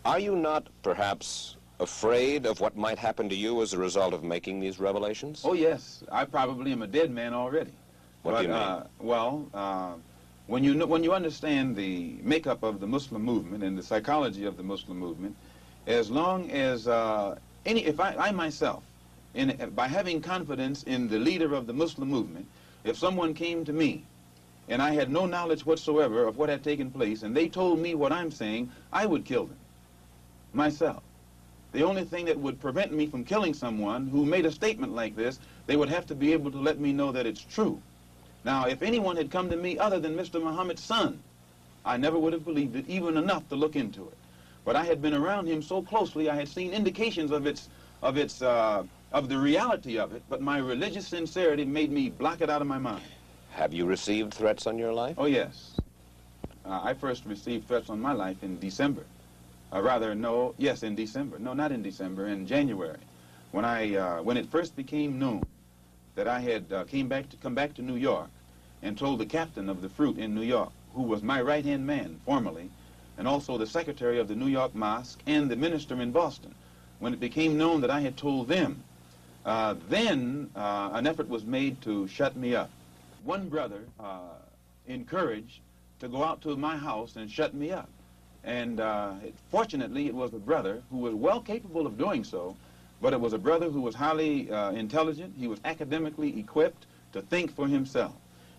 Are 0.03 0.19
you 0.19 0.35
not 0.35 0.67
perhaps 0.83 1.55
afraid 1.79 2.45
of 2.45 2.59
what 2.59 2.77
might 2.77 2.97
happen 2.97 3.27
to 3.29 3.35
you 3.35 3.61
as 3.61 3.73
a 3.73 3.77
result 3.77 4.13
of 4.13 4.23
making 4.23 4.59
these 4.59 4.79
revelations? 4.79 5.41
Oh, 5.43 5.53
yes. 5.53 6.03
I 6.11 6.25
probably 6.25 6.71
am 6.71 6.81
a 6.81 6.87
dead 6.87 7.11
man 7.11 7.33
already. 7.33 7.71
What 8.23 8.31
but, 8.31 8.37
do 8.37 8.43
you 8.43 8.53
mean? 8.53 8.57
Uh, 8.57 8.87
well, 8.99 9.47
uh, 9.53 9.93
when, 10.47 10.63
you 10.63 10.73
know, 10.73 10.85
when 10.85 11.03
you 11.03 11.13
understand 11.13 11.75
the 11.75 12.15
makeup 12.21 12.63
of 12.63 12.79
the 12.79 12.87
Muslim 12.87 13.23
movement 13.23 13.63
and 13.63 13.77
the 13.77 13.83
psychology 13.83 14.45
of 14.45 14.57
the 14.57 14.63
Muslim 14.63 14.97
movement, 14.97 15.35
as 15.87 16.09
long 16.09 16.49
as 16.51 16.87
uh, 16.87 17.37
any, 17.65 17.85
if 17.85 17.99
I, 17.99 18.15
I 18.15 18.31
myself, 18.31 18.83
in, 19.33 19.71
by 19.75 19.87
having 19.87 20.21
confidence 20.21 20.83
in 20.83 21.09
the 21.09 21.19
leader 21.19 21.53
of 21.53 21.67
the 21.67 21.73
Muslim 21.73 22.09
movement, 22.09 22.47
if 22.83 22.97
someone 22.97 23.33
came 23.33 23.65
to 23.65 23.73
me 23.73 24.03
and 24.69 24.81
I 24.81 24.91
had 24.91 25.11
no 25.11 25.25
knowledge 25.25 25.65
whatsoever 25.65 26.25
of 26.25 26.37
what 26.37 26.49
had 26.49 26.63
taken 26.63 26.89
place, 26.89 27.21
and 27.23 27.35
they 27.35 27.47
told 27.47 27.79
me 27.79 27.93
what 27.93 28.11
I'm 28.11 28.31
saying, 28.31 28.71
I 28.91 29.05
would 29.05 29.25
kill 29.25 29.45
them 29.45 29.57
myself. 30.53 31.03
The 31.75 31.83
only 31.83 32.05
thing 32.05 32.23
that 32.27 32.39
would 32.39 32.61
prevent 32.61 32.93
me 32.93 33.05
from 33.05 33.25
killing 33.25 33.53
someone 33.53 34.07
who 34.07 34.25
made 34.25 34.45
a 34.45 34.51
statement 34.51 34.95
like 34.95 35.13
this, 35.17 35.39
they 35.67 35.75
would 35.75 35.89
have 35.89 36.05
to 36.05 36.15
be 36.15 36.31
able 36.31 36.49
to 36.51 36.57
let 36.57 36.79
me 36.79 36.93
know 36.93 37.11
that 37.11 37.25
it's 37.25 37.41
true. 37.41 37.81
Now, 38.45 38.65
if 38.65 38.81
anyone 38.81 39.17
had 39.17 39.29
come 39.29 39.49
to 39.49 39.57
me 39.57 39.77
other 39.77 39.99
than 39.99 40.15
Mr. 40.15 40.41
Muhammad's 40.41 40.81
son, 40.81 41.21
I 41.83 41.97
never 41.97 42.17
would 42.17 42.31
have 42.31 42.45
believed 42.45 42.77
it, 42.77 42.85
even 42.87 43.17
enough 43.17 43.49
to 43.49 43.57
look 43.57 43.75
into 43.75 44.07
it. 44.07 44.17
But 44.63 44.77
I 44.77 44.85
had 44.85 45.01
been 45.01 45.13
around 45.13 45.47
him 45.47 45.61
so 45.61 45.81
closely, 45.81 46.29
I 46.29 46.35
had 46.35 46.47
seen 46.47 46.71
indications 46.71 47.31
of 47.31 47.45
its, 47.45 47.67
of 48.01 48.15
its, 48.17 48.41
uh, 48.41 48.85
of 49.11 49.27
the 49.27 49.37
reality 49.37 49.97
of 49.99 50.13
it, 50.13 50.23
but 50.29 50.41
my 50.41 50.59
religious 50.59 51.05
sincerity 51.05 51.65
made 51.65 51.91
me 51.91 52.07
block 52.07 52.39
it 52.39 52.49
out 52.49 52.61
of 52.61 52.67
my 52.69 52.77
mind. 52.77 53.03
Have 53.51 53.73
you 53.73 53.85
received 53.85 54.33
threats 54.33 54.65
on 54.65 54.79
your 54.79 54.93
life? 54.93 55.15
Oh, 55.17 55.25
yes. 55.25 55.81
Uh, 56.65 56.79
I 56.81 56.93
first 56.93 57.25
received 57.25 57.67
threats 57.67 57.89
on 57.89 57.99
my 57.99 58.13
life 58.13 58.43
in 58.43 58.59
December. 58.59 59.03
Uh, 59.75 59.81
rather, 59.81 60.15
no, 60.15 60.55
yes, 60.57 60.83
in 60.83 60.95
December. 60.95 61.37
No, 61.37 61.53
not 61.53 61.73
in 61.73 61.83
December, 61.83 62.27
in 62.27 62.47
January. 62.47 62.97
When, 63.51 63.65
I, 63.65 63.95
uh, 63.95 64.21
when 64.21 64.37
it 64.37 64.45
first 64.45 64.73
became 64.77 65.19
known 65.19 65.43
that 66.15 66.29
I 66.29 66.39
had 66.39 66.71
uh, 66.71 66.85
came 66.85 67.09
back 67.09 67.27
to 67.29 67.37
come 67.37 67.53
back 67.55 67.73
to 67.73 67.81
New 67.81 67.97
York 67.97 68.29
and 68.81 68.97
told 68.97 69.19
the 69.19 69.25
captain 69.25 69.67
of 69.67 69.81
the 69.81 69.89
fruit 69.89 70.17
in 70.17 70.33
New 70.33 70.43
York, 70.43 70.71
who 70.93 71.01
was 71.01 71.21
my 71.21 71.41
right-hand 71.41 71.85
man 71.85 72.21
formerly, 72.25 72.69
and 73.17 73.27
also 73.27 73.57
the 73.57 73.67
secretary 73.67 74.17
of 74.17 74.29
the 74.29 74.35
New 74.35 74.47
York 74.47 74.73
Mosque 74.75 75.19
and 75.25 75.51
the 75.51 75.57
minister 75.57 76.01
in 76.01 76.11
Boston, 76.11 76.55
when 76.99 77.13
it 77.13 77.19
became 77.19 77.57
known 77.57 77.81
that 77.81 77.91
I 77.91 77.99
had 77.99 78.15
told 78.15 78.47
them, 78.47 78.81
uh, 79.45 79.75
then 79.89 80.49
uh, 80.55 80.91
an 80.93 81.05
effort 81.05 81.27
was 81.27 81.43
made 81.43 81.81
to 81.81 82.07
shut 82.07 82.37
me 82.37 82.55
up. 82.55 82.69
One 83.25 83.49
brother 83.49 83.81
uh, 83.99 84.35
encouraged 84.87 85.59
to 85.99 86.07
go 86.07 86.23
out 86.23 86.41
to 86.43 86.55
my 86.55 86.77
house 86.77 87.17
and 87.17 87.29
shut 87.29 87.53
me 87.53 87.73
up. 87.73 87.89
And 88.45 88.79
uh, 88.79 89.13
it, 89.23 89.33
fortunately, 89.49 90.05
it 90.05 90.13
was 90.13 90.33
a 90.33 90.39
brother 90.39 90.83
who 90.91 90.97
was 90.97 91.15
well 91.15 91.41
capable 91.41 91.85
of 91.87 91.97
doing 91.97 92.23
so, 92.23 92.55
but 93.01 93.11
it 93.11 93.19
was 93.19 93.33
a 93.33 93.39
brother 93.39 93.69
who 93.69 93.81
was 93.81 93.95
highly 93.95 94.51
uh, 94.51 94.71
intelligent. 94.71 95.33
He 95.37 95.47
was 95.47 95.59
academically 95.65 96.39
equipped 96.39 96.85
to 97.13 97.21
think 97.23 97.55
for 97.55 97.67
himself. 97.67 98.13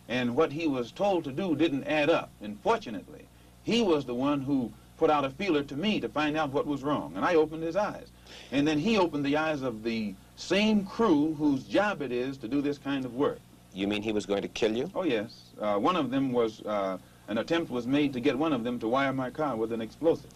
And 0.09 0.37
what 0.37 0.53
he 0.53 0.67
was 0.67 0.93
told 0.93 1.25
to 1.25 1.33
do 1.33 1.57
didn't 1.57 1.85
add 1.85 2.11
up. 2.11 2.31
And 2.43 2.59
fortunately, 2.63 3.27
he 3.63 3.83
was 3.83 4.05
the 4.05 4.15
one 4.15 4.41
who 4.41 4.73
put 4.99 5.11
out 5.11 5.25
a 5.25 5.31
feeler 5.31 5.63
to 5.63 5.77
me 5.77 6.01
to 6.01 6.09
find 6.09 6.37
out 6.37 6.51
what 6.53 6.67
was 6.67 6.83
wrong. 6.83 7.13
And 7.17 7.25
I 7.25 7.35
opened 7.35 7.63
his 7.63 7.77
eyes. 7.77 8.09
And 8.51 8.67
then 8.67 8.79
he 8.79 8.99
opened 8.99 9.25
the 9.25 9.37
eyes 9.37 9.63
of 9.63 9.83
the 9.83 10.15
same 10.37 10.85
crew 10.85 11.35
whose 11.35 11.65
job 11.65 12.03
it 12.03 12.13
is 12.13 12.37
to 12.39 12.49
do 12.49 12.61
this 12.61 12.79
kind 12.79 13.05
of 13.05 13.15
work. 13.15 13.39
You 13.73 13.87
mean 13.87 14.03
he 14.03 14.13
was 14.13 14.27
going 14.27 14.43
to 14.43 14.49
kill 14.49 14.77
you? 14.77 14.91
Oh, 14.95 15.03
yes. 15.05 15.53
Uh, 15.61 15.77
one 15.77 15.97
of 15.97 16.11
them 16.11 16.33
was, 16.33 16.63
uh, 16.63 16.99
an 17.29 17.39
attempt 17.39 17.71
was 17.71 17.87
made 17.87 18.13
to 18.13 18.21
get 18.21 18.39
one 18.39 18.53
of 18.53 18.65
them 18.65 18.79
to 18.81 18.89
wire 18.89 19.13
my 19.13 19.31
car 19.31 19.57
with 19.57 19.73
an 19.73 19.81
explosive. 19.81 20.31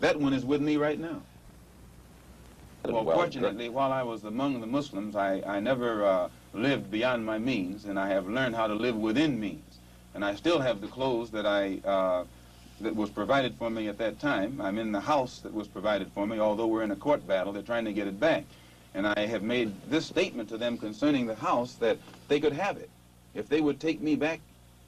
That 0.00 0.18
one 0.18 0.32
is 0.32 0.44
with 0.44 0.60
me 0.60 0.76
right 0.76 0.98
now. 0.98 1.22
Well, 2.84 3.04
Well, 3.04 3.16
fortunately, 3.16 3.68
while 3.68 3.92
I 3.92 4.02
was 4.02 4.24
among 4.24 4.60
the 4.60 4.66
Muslims, 4.66 5.14
I, 5.14 5.42
I 5.46 5.60
never 5.60 6.04
uh, 6.04 6.28
lived 6.54 6.90
beyond 6.90 7.26
my 7.26 7.38
means, 7.38 7.84
and 7.84 7.98
I 7.98 8.08
have 8.08 8.26
learned 8.26 8.56
how 8.56 8.66
to 8.66 8.74
live 8.74 8.96
within 8.96 9.38
means. 9.38 9.78
And 10.14 10.24
I 10.24 10.34
still 10.34 10.60
have 10.60 10.80
the 10.80 10.88
clothes 10.88 11.30
that 11.30 11.46
I 11.46 11.78
uh, 11.84 12.24
that 12.80 12.96
was 12.96 13.10
provided 13.10 13.54
for 13.58 13.70
me 13.70 13.88
at 13.88 13.98
that 13.98 14.18
time. 14.18 14.60
I'm 14.60 14.78
in 14.78 14.92
the 14.92 15.00
house 15.00 15.40
that 15.40 15.52
was 15.52 15.68
provided 15.68 16.10
for 16.12 16.26
me, 16.26 16.38
although 16.38 16.66
we're 16.66 16.82
in 16.82 16.90
a 16.90 16.96
court 16.96 17.26
battle. 17.26 17.52
They're 17.52 17.62
trying 17.62 17.84
to 17.84 17.92
get 17.92 18.06
it 18.06 18.18
back. 18.18 18.44
And 18.94 19.06
I 19.06 19.26
have 19.26 19.42
made 19.42 19.72
this 19.88 20.06
statement 20.06 20.48
to 20.48 20.58
them 20.58 20.76
concerning 20.78 21.26
the 21.26 21.34
house 21.34 21.74
that 21.74 21.98
they 22.28 22.40
could 22.40 22.54
have 22.54 22.76
it. 22.78 22.90
If 23.34 23.48
they 23.48 23.60
would 23.60 23.78
take 23.78 24.00
me 24.00 24.16
back, 24.16 24.40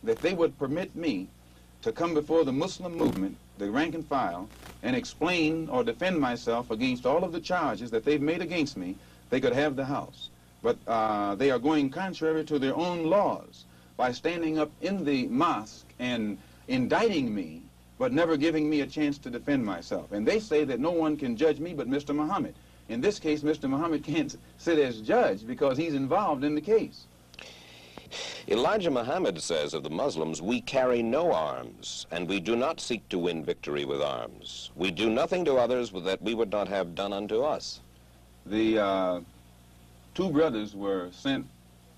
that 0.03 0.21
they 0.21 0.35
would 0.35 0.59
permit 0.59 0.95
me 0.95 1.29
to 1.83 1.93
come 1.93 2.15
before 2.15 2.45
the 2.45 2.53
Muslim 2.53 2.97
movement, 2.97 3.37
the 3.59 3.71
rank 3.71 3.95
and 3.95 4.07
file, 4.07 4.49
and 4.83 4.97
explain 4.97 5.69
or 5.69 5.85
defend 5.85 6.19
myself 6.19 6.71
against 6.71 7.07
all 7.07 7.25
of 7.25 7.33
the 7.33 7.41
charges 7.41 7.91
that 7.91 8.05
they've 8.05 8.23
made 8.23 8.41
against 8.41 8.77
me, 8.77 8.97
they 9.31 9.41
could 9.41 9.53
have 9.53 9.77
the 9.77 9.85
house. 9.85 10.31
But 10.63 10.79
uh, 10.87 11.35
they 11.35 11.51
are 11.51 11.59
going 11.59 11.91
contrary 11.91 12.45
to 12.45 12.59
their 12.59 12.77
own 12.77 13.05
laws 13.05 13.65
by 13.97 14.13
standing 14.13 14.59
up 14.59 14.71
in 14.81 15.05
the 15.05 15.27
mosque 15.27 15.87
and 15.99 16.39
indicting 16.69 17.35
me, 17.35 17.63
but 17.99 18.13
never 18.13 18.37
giving 18.37 18.71
me 18.71 18.81
a 18.81 18.87
chance 18.87 19.19
to 19.19 19.31
defend 19.31 19.65
myself. 19.65 20.13
And 20.13 20.27
they 20.27 20.41
say 20.41 20.65
that 20.65 20.81
no 20.81 20.91
one 20.91 21.17
can 21.17 21.37
judge 21.37 21.59
me 21.59 21.75
but 21.75 21.89
Mr. 21.89 22.15
Muhammad. 22.15 22.55
In 22.89 23.01
this 23.01 23.19
case, 23.19 23.43
Mr. 23.43 23.69
Muhammad 23.69 24.05
can't 24.05 24.37
sit 24.59 24.79
as 24.79 25.01
judge 25.01 25.47
because 25.47 25.77
he's 25.77 25.95
involved 25.95 26.45
in 26.45 26.55
the 26.55 26.61
case. 26.61 27.07
Elijah 28.49 28.91
Muhammad 28.91 29.41
says 29.41 29.73
of 29.73 29.85
the 29.85 29.91
Muslims, 29.91 30.43
we 30.43 30.61
carry 30.61 31.01
no 31.01 31.33
arms, 31.33 32.07
and 32.11 32.29
we 32.29 32.41
do 32.41 32.57
not 32.57 32.81
seek 32.81 33.09
to 33.09 33.19
win 33.19 33.45
victory 33.45 33.85
with 33.85 34.03
arms. 34.03 34.73
We 34.75 34.91
do 34.91 35.09
nothing 35.09 35.45
to 35.45 35.57
others 35.57 35.93
that 35.93 36.21
we 36.21 36.35
would 36.35 36.51
not 36.51 36.67
have 36.67 36.97
done 36.97 37.13
unto 37.13 37.43
us. 37.43 37.81
The 38.47 38.79
uh, 38.79 39.21
two 40.15 40.31
brothers 40.31 40.75
were 40.75 41.11
sent 41.13 41.47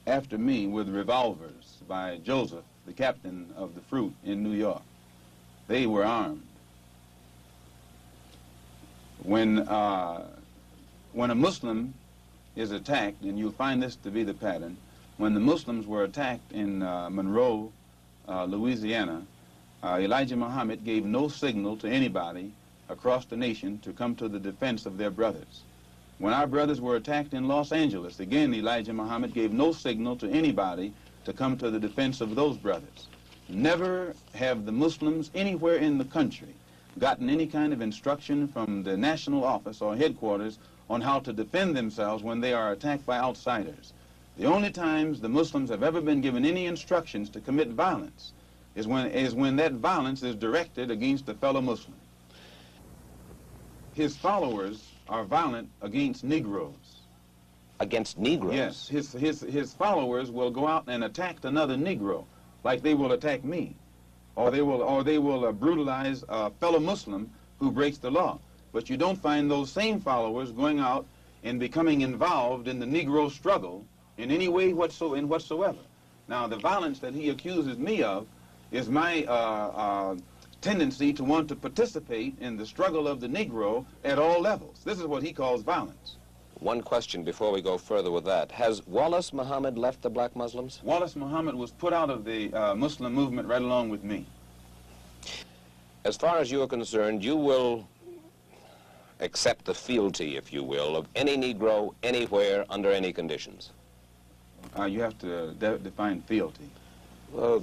after 0.07 0.37
me 0.37 0.67
with 0.67 0.91
revolvers 0.91 1.79
by 1.89 2.19
Joseph, 2.23 2.65
the 2.85 2.93
captain 2.93 3.51
of 3.57 3.75
the 3.75 3.81
fruit 3.81 4.13
in 4.23 4.43
New 4.43 4.53
York. 4.53 4.83
They 5.67 5.87
were 5.87 6.05
armed. 6.05 6.43
When, 9.23 9.61
uh, 9.61 10.27
when 11.15 11.31
a 11.31 11.35
Muslim 11.35 11.95
is 12.55 12.71
attacked, 12.71 13.23
and 13.23 13.39
you'll 13.39 13.53
find 13.53 13.83
this 13.83 13.97
to 13.97 14.11
be 14.11 14.25
the 14.25 14.35
pattern, 14.35 14.77
when 15.17 15.35
the 15.35 15.41
Muslims 15.41 15.87
were 15.87 16.05
attacked 16.05 16.53
in 16.53 16.83
uh, 16.83 17.09
Monroe, 17.11 17.73
uh, 18.29 18.45
Louisiana, 18.45 19.23
uh, 19.83 19.99
Elijah 20.01 20.37
Muhammad 20.37 20.85
gave 20.85 21.05
no 21.05 21.29
signal 21.29 21.77
to 21.77 21.89
anybody 21.89 22.53
across 22.89 23.25
the 23.25 23.37
nation 23.37 23.79
to 23.81 23.93
come 23.93 24.15
to 24.17 24.29
the 24.29 24.41
defense 24.41 24.87
of 24.87 24.99
their 24.99 25.11
brothers. 25.11 25.63
When 26.19 26.33
our 26.33 26.47
brothers 26.47 26.81
were 26.81 26.97
attacked 26.97 27.35
in 27.35 27.49
Los 27.49 27.73
Angeles, 27.73 28.21
again, 28.21 28.55
Elijah 28.55 28.93
Muhammad 28.93 29.35
gave 29.35 29.53
no 29.53 29.73
signal 29.73 30.17
to 30.17 30.29
anybody 30.31 30.93
to 31.25 31.33
come 31.33 31.57
to 31.59 31.71
the 31.71 31.81
defense 31.81 32.21
of 32.21 32.35
those 32.35 32.57
brothers. 32.57 33.09
Never 33.49 34.15
have 34.35 34.65
the 34.65 34.73
Muslims 34.73 35.31
anywhere 35.35 35.77
in 35.77 35.99
the 35.99 36.05
country 36.05 36.55
gotten 36.99 37.29
any 37.29 37.47
kind 37.47 37.73
of 37.73 37.81
instruction 37.81 38.47
from 38.49 38.83
the 38.85 38.97
national 38.97 39.45
office 39.45 39.81
or 39.83 39.97
headquarters 39.97 40.59
on 40.89 41.01
how 41.01 41.19
to 41.19 41.33
defend 41.33 41.77
themselves 41.77 42.23
when 42.23 42.41
they 42.41 42.53
are 42.53 42.73
attacked 42.73 43.05
by 43.05 43.19
outsiders. 43.19 43.93
The 44.37 44.47
only 44.47 44.71
times 44.71 45.21
the 45.21 45.29
Muslims 45.29 45.71
have 45.71 45.85
ever 45.85 46.01
been 46.01 46.21
given 46.21 46.45
any 46.45 46.67
instructions 46.67 47.31
to 47.31 47.41
commit 47.41 47.69
violence 47.69 48.33
is 48.75 48.89
when, 48.89 49.07
is 49.07 49.35
when 49.35 49.57
that 49.57 49.73
violence 49.73 50.25
is 50.25 50.35
directed 50.35 50.91
against 50.91 51.29
a 51.29 51.35
fellow 51.35 51.61
Muslim. 51.61 51.97
His 53.93 54.17
followers 54.17 54.91
are 55.09 55.25
violent 55.25 55.71
against 55.83 56.25
Negroes. 56.25 57.03
Against 57.79 58.19
Negroes? 58.19 58.55
Yes, 58.55 58.89
his, 58.89 59.13
his, 59.13 59.41
his 59.41 59.73
followers 59.73 60.33
will 60.33 60.51
go 60.51 60.67
out 60.67 60.85
and 60.89 61.05
attack 61.05 61.37
another 61.45 61.77
Negro, 61.77 62.25
like 62.65 62.83
they 62.83 62.95
will 62.95 63.13
attack 63.13 63.45
me. 63.45 63.77
Or 64.35 64.51
they 64.51 64.63
will, 64.63 64.83
or 64.83 65.05
they 65.05 65.19
will 65.19 65.45
uh, 65.45 65.53
brutalize 65.53 66.25
a 66.29 66.51
fellow 66.51 66.81
Muslim 66.81 67.31
who 67.61 67.71
breaks 67.71 67.99
the 67.99 68.11
law. 68.11 68.41
But 68.73 68.91
you 68.91 68.97
don't 68.97 69.21
find 69.21 69.49
those 69.49 69.71
same 69.71 70.01
followers 70.01 70.51
going 70.51 70.81
out 70.81 71.07
and 71.45 71.61
becoming 71.61 72.01
involved 72.01 72.67
in 72.67 72.81
the 72.81 72.87
Negro 72.87 73.31
struggle 73.31 73.87
in 74.19 74.31
any 74.31 74.49
way 74.49 74.73
whatso 74.73 75.15
in 75.15 75.29
whatsoever. 75.29 75.79
Now, 76.29 76.47
the 76.47 76.57
violence 76.57 76.99
that 77.01 77.15
he 77.15 77.31
accuses 77.31 77.79
me 77.79 78.03
of 78.03 78.27
is 78.71 78.89
my 78.89 79.25
uh, 79.25 79.31
uh, 79.33 80.17
tendency 80.61 81.13
to 81.13 81.25
want 81.25 81.49
to 81.49 81.57
participate 81.57 82.35
in 82.41 82.57
the 82.57 82.65
struggle 82.65 83.07
of 83.07 83.21
the 83.21 83.29
Negro 83.29 83.85
at 84.05 84.19
all 84.19 84.41
levels. 84.41 84.81
This 84.85 84.99
is 84.99 85.07
what 85.07 85.23
he 85.23 85.33
calls 85.33 85.63
violence. 85.63 86.17
One 86.61 86.81
question 86.81 87.25
before 87.25 87.53
we 87.53 87.61
go 87.61 87.77
further 87.77 88.11
with 88.11 88.25
that. 88.25 88.51
Has 88.53 88.87
Wallace 88.87 89.33
Muhammad 89.33 89.77
left 89.77 90.01
the 90.01 90.09
black 90.09 90.35
Muslims? 90.35 90.81
Wallace 90.83 91.17
Muhammad 91.17 91.55
was 91.55 91.73
put 91.73 91.93
out 91.93 92.09
of 92.09 92.25
the 92.25 92.53
uh, 92.55 92.75
Muslim 92.75 93.13
movement 93.13 93.49
right 93.49 93.61
along 93.61 93.91
with 93.91 94.03
me. 94.03 94.25
As 96.05 96.17
far 96.17 96.39
as 96.39 96.51
you 96.51 96.63
are 96.63 96.67
concerned, 96.67 97.23
you 97.23 97.37
will 97.37 97.87
accept 99.21 99.65
the 99.65 99.75
fealty, 99.75 100.37
if 100.37 100.53
you 100.53 100.63
will, 100.63 100.97
of 100.97 101.07
any 101.15 101.37
Negro 101.37 101.95
anywhere 102.03 102.65
under 102.71 102.91
any 102.91 103.13
conditions. 103.13 103.71
Uh, 104.79 104.85
you 104.85 105.01
have 105.01 105.19
to 105.19 105.53
de 105.55 105.79
define 105.79 106.21
fealty. 106.23 106.69
Well, 107.33 107.63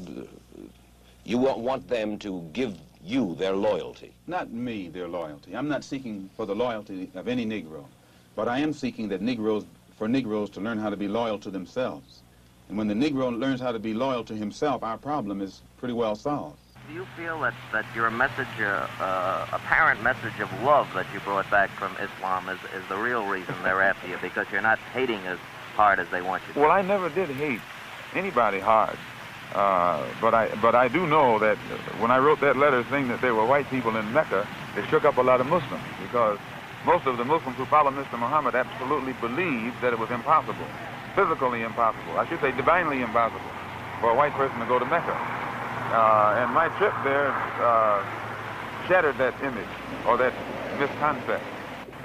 you 1.24 1.38
won't 1.38 1.60
want 1.60 1.88
them 1.88 2.18
to 2.20 2.42
give 2.54 2.78
you 3.04 3.36
their 3.36 3.54
loyalty. 3.54 4.14
Not 4.28 4.52
me, 4.52 4.90
their 4.90 5.08
loyalty. 5.08 5.56
I'm 5.56 5.68
not 5.68 5.84
seeking 5.84 6.30
for 6.36 6.46
the 6.46 6.56
loyalty 6.56 7.10
of 7.16 7.28
any 7.28 7.46
Negro, 7.46 7.86
but 8.36 8.48
I 8.48 8.60
am 8.60 8.74
seeking 8.74 9.08
that 9.10 9.22
Negroes, 9.22 9.66
for 9.98 10.08
Negroes 10.08 10.50
to 10.52 10.62
learn 10.62 10.78
how 10.78 10.90
to 10.90 10.98
be 10.98 11.08
loyal 11.08 11.40
to 11.40 11.50
themselves. 11.50 12.22
And 12.70 12.78
when 12.78 12.88
the 12.88 12.94
Negro 12.94 13.38
learns 13.38 13.60
how 13.60 13.72
to 13.72 13.80
be 13.80 13.94
loyal 13.94 14.24
to 14.26 14.36
himself, 14.36 14.84
our 14.84 14.98
problem 14.98 15.42
is 15.42 15.62
pretty 15.78 15.94
well 15.94 16.16
solved. 16.16 16.58
Do 16.88 16.94
you 16.94 17.06
feel 17.16 17.40
that, 17.42 17.54
that 17.72 17.86
your 17.96 18.10
message, 18.12 18.48
uh, 18.60 18.88
uh, 19.00 19.48
apparent 19.52 20.02
message 20.04 20.40
of 20.40 20.50
love 20.64 20.88
that 20.94 21.06
you 21.14 21.20
brought 21.22 21.50
back 21.52 21.70
from 21.72 21.96
Islam 21.98 22.50
is, 22.50 22.60
is 22.76 22.88
the 22.90 22.98
real 22.98 23.26
reason 23.28 23.56
they're 23.64 23.82
after 23.82 24.08
you 24.08 24.18
because 24.22 24.48
you're 24.52 24.62
not 24.62 24.80
hating 24.94 25.20
as 25.28 25.38
hard 25.82 26.00
as 26.00 26.10
they 26.10 26.22
want 26.22 26.44
you 26.48 26.54
to? 26.54 26.60
Well, 26.60 26.70
I 26.70 26.84
never 26.84 27.10
did 27.10 27.30
hate 27.30 27.62
anybody 28.14 28.60
hard. 28.60 28.98
Uh, 29.52 30.06
but 30.22 30.34
I 30.34 30.44
but 30.62 30.76
I 30.76 30.88
do 30.88 31.02
know 31.08 31.40
that 31.40 31.58
when 32.02 32.12
I 32.12 32.20
wrote 32.20 32.40
that 32.40 32.56
letter 32.56 32.86
saying 32.90 33.08
that 33.10 33.20
there 33.20 33.36
were 33.36 33.46
white 33.46 33.68
people 33.70 33.98
in 33.98 34.06
Mecca, 34.14 34.48
it 34.78 34.86
shook 34.92 35.04
up 35.10 35.18
a 35.18 35.26
lot 35.32 35.42
of 35.42 35.48
Muslims 35.48 35.84
because 36.06 36.38
most 36.86 37.06
of 37.06 37.18
the 37.18 37.26
Muslims 37.26 37.58
who 37.58 37.66
follow 37.66 37.92
Mr. 37.92 38.18
Muhammad 38.26 38.54
absolutely 38.56 39.14
believed 39.14 39.76
that 39.82 39.92
it 39.92 40.00
was 40.00 40.10
impossible, 40.12 40.68
physically 41.16 41.64
impossible. 41.64 42.14
I 42.18 42.26
should 42.30 42.40
say 42.40 42.52
divinely 42.56 43.02
impossible, 43.02 43.52
for 44.00 44.12
a 44.12 44.16
white 44.16 44.34
person 44.34 44.58
to 44.60 44.68
go 44.68 44.80
to 44.80 44.86
Mecca. 44.86 45.18
Uh, 45.92 46.40
and 46.40 46.48
my 46.54 46.70
trip 46.78 46.96
there 47.04 47.34
uh, 47.60 48.00
shattered 48.88 49.18
that 49.18 49.36
image 49.44 49.74
or 50.08 50.16
that 50.16 50.34
misconcept. 50.80 51.44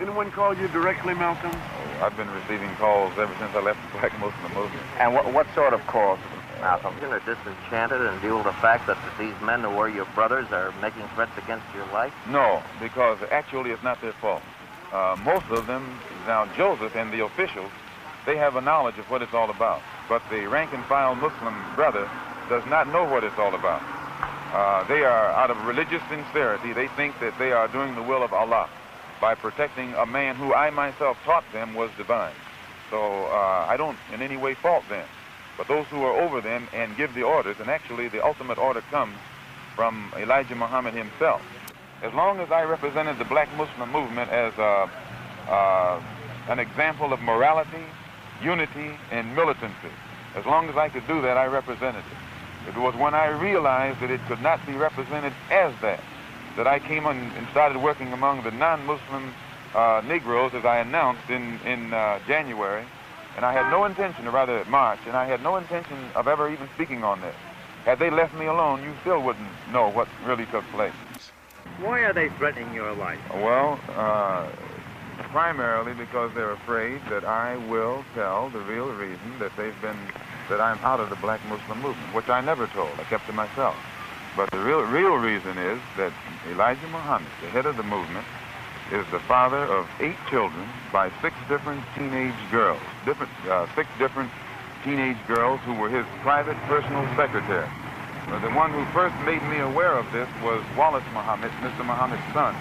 Anyone 0.01 0.33
call 0.33 0.53
you 0.57 0.67
directly, 0.69 1.15
Malcolm? 1.15 1.55
I've 2.01 2.17
been 2.17 2.31
receiving 2.31 2.75
calls 2.77 3.13
ever 3.17 3.35
since 3.39 3.55
I 3.55 3.61
left 3.61 3.81
the 3.93 3.99
Black 3.99 4.13
Muslim 4.21 4.55
movement. 4.55 4.83
And 4.99 5.15
what, 5.15 5.33
what 5.33 5.47
sort 5.55 5.73
of 5.73 5.81
calls, 5.87 6.19
Malcolm? 6.61 6.95
You're 7.01 7.19
disenchanted 7.21 8.01
in 8.01 8.19
view 8.21 8.37
of 8.37 8.45
the 8.45 8.53
fact 8.53 8.87
that 8.87 8.99
these 9.19 9.35
men 9.43 9.63
who 9.63 9.71
were 9.71 9.89
your 9.89 10.07
brothers 10.15 10.47
are 10.53 10.73
making 10.83 11.03
threats 11.15 11.33
against 11.39 11.65
your 11.75 11.87
life? 11.87 12.13
No, 12.29 12.63
because 12.81 13.19
actually 13.31 13.71
it's 13.71 13.83
not 13.83 14.01
their 14.01 14.13
fault. 14.13 14.43
Uh, 14.93 15.17
most 15.25 15.47
of 15.51 15.67
them, 15.67 15.99
now 16.27 16.47
Joseph 16.57 16.95
and 16.95 17.13
the 17.13 17.25
officials, 17.25 17.71
they 18.25 18.37
have 18.37 18.57
a 18.57 18.61
knowledge 18.61 18.99
of 18.99 19.09
what 19.11 19.23
it's 19.23 19.35
all 19.35 19.51
about. 19.51 19.81
But 20.09 20.23
the 20.31 20.47
rank 20.47 20.73
and 20.75 20.85
file 20.85 21.15
Muslim 21.15 21.55
brother 21.75 22.09
does 22.49 22.65
not 22.67 22.89
know 22.89 23.05
what 23.05 23.25
it's 23.25 23.39
all 23.39 23.55
about. 23.55 23.83
Uh, 24.53 24.87
they 24.89 25.03
are, 25.03 25.31
out 25.33 25.51
of 25.51 25.59
religious 25.67 26.03
sincerity, 26.09 26.73
they 26.73 26.89
think 26.89 27.19
that 27.21 27.37
they 27.39 27.53
are 27.53 27.69
doing 27.69 27.95
the 27.95 28.03
will 28.03 28.23
of 28.23 28.33
Allah 28.33 28.69
by 29.21 29.35
protecting 29.35 29.95
a 29.95 30.07
man 30.07 30.37
who 30.37 30.53
I 30.55 30.71
myself 30.71 31.17
taught 31.25 31.45
them 31.53 31.75
was 31.75 31.91
divine. 31.97 32.35
So 32.91 32.99
uh, 33.27 33.67
I 33.69 33.77
don't 33.77 33.99
in 34.13 34.23
any 34.23 34.37
way 34.37 34.55
fault 34.55 34.89
them. 34.89 35.07
But 35.57 35.69
those 35.69 35.87
who 35.87 36.03
are 36.03 36.21
over 36.21 36.41
them 36.41 36.69
and 36.75 36.97
give 36.97 37.15
the 37.15 37.23
orders, 37.23 37.57
and 37.61 37.71
actually 37.71 38.09
the 38.09 38.25
ultimate 38.25 38.59
order 38.59 38.83
comes 38.83 39.17
from 39.75 40.13
Elijah 40.17 40.55
Muhammad 40.55 40.95
himself. 40.95 41.43
As 42.03 42.13
long 42.13 42.41
as 42.41 42.51
I 42.51 42.63
represented 42.65 43.19
the 43.19 43.25
black 43.25 43.49
Muslim 43.57 43.91
movement 43.91 44.31
as 44.31 44.53
a, 44.59 44.91
uh, 45.49 46.03
an 46.49 46.59
example 46.59 47.13
of 47.13 47.21
morality, 47.23 47.85
unity, 48.43 48.93
and 49.11 49.35
militancy, 49.35 49.95
as 50.35 50.45
long 50.45 50.69
as 50.69 50.77
I 50.77 50.91
could 50.91 51.07
do 51.07 51.23
that, 51.23 51.39
I 51.39 51.47
represented 51.47 52.05
it. 52.05 52.69
It 52.69 52.77
was 52.77 52.95
when 52.97 53.15
I 53.15 53.29
realized 53.29 54.01
that 54.01 54.11
it 54.11 54.21
could 54.27 54.43
not 54.43 54.65
be 54.67 54.75
represented 54.75 55.33
as 55.51 55.73
that 55.81 56.01
that 56.57 56.67
I 56.67 56.79
came 56.79 57.07
on 57.07 57.17
and 57.19 57.47
started 57.49 57.81
working 57.83 58.13
among 58.13 58.43
the 58.43 58.51
non-Muslim 58.51 59.35
uh, 59.75 60.03
Negroes, 60.07 60.55
as 60.55 60.65
I 60.65 60.79
announced 60.79 61.29
in, 61.29 61.59
in 61.65 61.93
uh, 61.93 62.19
January. 62.27 62.85
And 63.37 63.45
I 63.45 63.53
had 63.53 63.71
no 63.71 63.85
intention, 63.85 64.27
or 64.27 64.31
rather 64.31 64.65
March, 64.65 65.01
and 65.07 65.15
I 65.15 65.27
had 65.27 65.43
no 65.43 65.57
intention 65.57 65.99
of 66.15 66.27
ever 66.27 66.51
even 66.51 66.69
speaking 66.75 67.05
on 67.05 67.21
this. 67.21 67.35
Had 67.85 67.99
they 67.99 68.11
left 68.11 68.35
me 68.35 68.47
alone, 68.47 68.83
you 68.83 68.93
still 69.03 69.23
wouldn't 69.23 69.49
know 69.71 69.91
what 69.91 70.09
really 70.25 70.47
took 70.47 70.65
place. 70.73 70.95
Why 71.81 72.01
are 72.01 72.15
they 72.15 72.31
threatening 72.31 72.73
your 72.73 72.95
life? 72.95 73.19
Well, 73.35 73.79
uh, 73.95 74.49
primarily 75.31 75.93
because 75.93 76.33
they're 76.35 76.53
afraid 76.53 77.03
that 77.11 77.25
I 77.25 77.57
will 77.69 78.05
tell 78.15 78.49
the 78.49 78.61
real 78.61 78.89
reason 78.89 79.39
that 79.39 79.53
they've 79.57 79.79
been, 79.83 79.99
that 80.49 80.61
I'm 80.61 80.79
out 80.79 81.01
of 81.01 81.11
the 81.11 81.17
black 81.17 81.41
Muslim 81.51 81.83
movement, 81.83 82.15
which 82.15 82.31
I 82.31 82.41
never 82.41 82.67
told. 82.69 82.91
I 82.99 83.05
kept 83.05 83.27
to 83.27 83.35
myself. 83.35 83.77
But 84.37 84.51
the 84.51 84.59
real, 84.59 84.83
real 84.83 85.17
reason 85.17 85.57
is 85.57 85.81
that 85.97 86.13
Elijah 86.51 86.87
Muhammad, 86.89 87.33
the 87.41 87.49
head 87.49 87.65
of 87.65 87.79
the 87.79 87.83
movement, 87.83 88.27
is 88.93 89.07
the 89.11 89.19
father 89.21 89.65
of 89.65 89.89
eight 89.99 90.17
children 90.29 90.69
by 90.93 91.11
six 91.23 91.35
different 91.49 91.83
teenage 91.97 92.37
girls, 92.51 92.81
different, 93.07 93.33
uh, 93.49 93.67
six 93.75 93.89
different 93.99 94.31
teenage 94.85 95.17
girls 95.27 95.59
who 95.65 95.73
were 95.73 95.89
his 95.89 96.05
private 96.21 96.57
personal 96.69 97.03
secretary. 97.17 97.67
The 98.27 98.53
one 98.53 98.73
who 98.73 98.85
first 98.93 99.17
made 99.25 99.43
me 99.49 99.59
aware 99.59 99.97
of 99.97 100.05
this 100.13 100.29
was 100.43 100.63
Wallace 100.77 101.07
Muhammad, 101.15 101.51
Mr. 101.63 101.87
Muhammad's 101.87 102.23
son. 102.35 102.55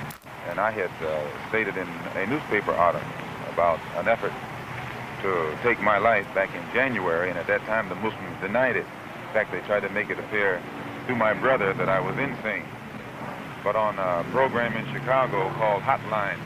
And 0.47 0.59
I 0.59 0.71
had 0.71 0.91
uh, 1.03 1.27
stated 1.49 1.75
in 1.75 1.87
a 2.15 2.25
newspaper 2.25 2.71
article 2.71 3.07
about 3.51 3.79
an 3.97 4.07
effort 4.07 4.33
to 5.23 5.57
take 5.61 5.81
my 5.81 5.97
life 5.97 6.25
back 6.33 6.55
in 6.55 6.63
January, 6.73 7.29
and 7.29 7.37
at 7.37 7.47
that 7.47 7.65
time 7.65 7.89
the 7.89 7.95
Muslims 7.95 8.39
denied 8.41 8.77
it. 8.77 8.85
In 9.27 9.33
fact, 9.33 9.51
they 9.51 9.59
tried 9.61 9.81
to 9.81 9.89
make 9.89 10.09
it 10.09 10.19
appear 10.19 10.61
to 11.07 11.15
my 11.15 11.33
brother 11.33 11.73
that 11.73 11.89
I 11.89 11.99
was 11.99 12.17
insane. 12.17 12.65
But 13.63 13.75
on 13.75 13.97
a 13.99 14.23
program 14.31 14.75
in 14.75 14.85
Chicago 14.93 15.49
called 15.53 15.83
Hotline, 15.83 16.39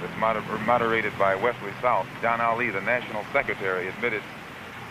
that's 0.00 0.18
moder 0.18 0.42
moderated 0.66 1.12
by 1.18 1.36
Wesley 1.36 1.72
South, 1.80 2.06
John 2.20 2.40
Ali, 2.40 2.70
the 2.70 2.80
national 2.80 3.24
secretary, 3.32 3.88
admitted, 3.88 4.22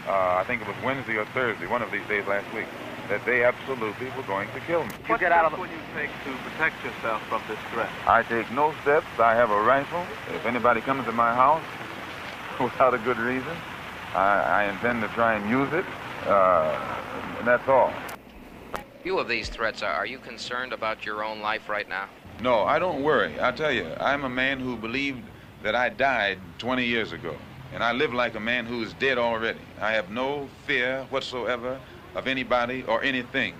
uh, 0.07 0.39
I 0.39 0.43
think 0.47 0.61
it 0.61 0.67
was 0.67 0.77
Wednesday 0.83 1.17
or 1.17 1.25
Thursday, 1.33 1.67
one 1.67 1.81
of 1.81 1.91
these 1.91 2.05
days 2.07 2.25
last 2.27 2.47
week, 2.53 2.67
that 3.09 3.25
they 3.25 3.43
absolutely 3.43 4.07
were 4.15 4.23
going 4.23 4.47
to 4.53 4.59
kill 4.61 4.85
me. 4.85 4.91
What 5.07 5.19
get 5.19 5.33
out 5.33 5.51
of 5.51 5.59
will 5.59 5.67
you 5.67 5.81
take 5.93 6.09
to 6.23 6.31
protect 6.49 6.75
yourself 6.85 7.21
from 7.27 7.41
this 7.49 7.59
threat? 7.73 7.89
I 8.07 8.23
take 8.23 8.49
no 8.51 8.73
steps. 8.83 9.07
I 9.19 9.35
have 9.35 9.51
a 9.51 9.61
rifle. 9.61 10.05
If 10.33 10.45
anybody 10.45 10.79
comes 10.79 11.05
to 11.05 11.11
my 11.11 11.35
house 11.35 11.63
without 12.61 12.93
a 12.93 12.99
good 12.99 13.17
reason, 13.17 13.55
I, 14.15 14.63
I 14.63 14.63
intend 14.71 15.01
to 15.01 15.09
try 15.09 15.35
and 15.35 15.49
use 15.49 15.71
it, 15.73 15.85
uh, 16.27 17.37
and 17.39 17.47
that's 17.47 17.67
all 17.67 17.93
view 19.01 19.19
of 19.19 19.27
these 19.27 19.49
threats, 19.49 19.81
are. 19.81 19.91
are 19.91 20.05
you 20.05 20.19
concerned 20.19 20.73
about 20.73 21.05
your 21.05 21.23
own 21.23 21.41
life 21.41 21.69
right 21.69 21.89
now? 21.89 22.07
No, 22.41 22.63
I 22.63 22.79
don't 22.79 23.03
worry. 23.03 23.33
I 23.41 23.51
tell 23.51 23.71
you, 23.71 23.87
I'm 23.99 24.23
a 24.23 24.29
man 24.29 24.59
who 24.59 24.75
believed 24.75 25.23
that 25.63 25.75
I 25.75 25.89
died 25.89 26.39
20 26.59 26.85
years 26.85 27.11
ago. 27.11 27.35
And 27.73 27.83
I 27.83 27.93
live 27.93 28.13
like 28.13 28.35
a 28.35 28.39
man 28.39 28.65
who 28.65 28.83
is 28.83 28.93
dead 28.93 29.17
already. 29.17 29.59
I 29.79 29.91
have 29.91 30.09
no 30.09 30.49
fear 30.67 31.05
whatsoever 31.09 31.79
of 32.15 32.27
anybody 32.27 32.83
or 32.87 33.03
anything. 33.03 33.55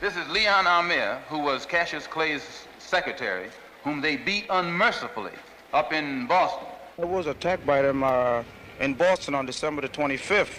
This 0.00 0.16
is 0.16 0.28
Leon 0.28 0.66
Ameer, 0.66 1.20
who 1.28 1.38
was 1.40 1.66
Cassius 1.66 2.06
Clay's 2.06 2.66
secretary, 2.78 3.48
whom 3.82 4.00
they 4.00 4.16
beat 4.16 4.46
unmercifully 4.50 5.32
up 5.72 5.92
in 5.92 6.26
Boston. 6.26 6.68
I 7.00 7.04
was 7.04 7.26
attacked 7.26 7.66
by 7.66 7.82
them 7.82 8.04
uh, 8.04 8.44
in 8.80 8.94
Boston 8.94 9.34
on 9.34 9.46
December 9.46 9.82
the 9.82 9.88
25th 9.88 10.54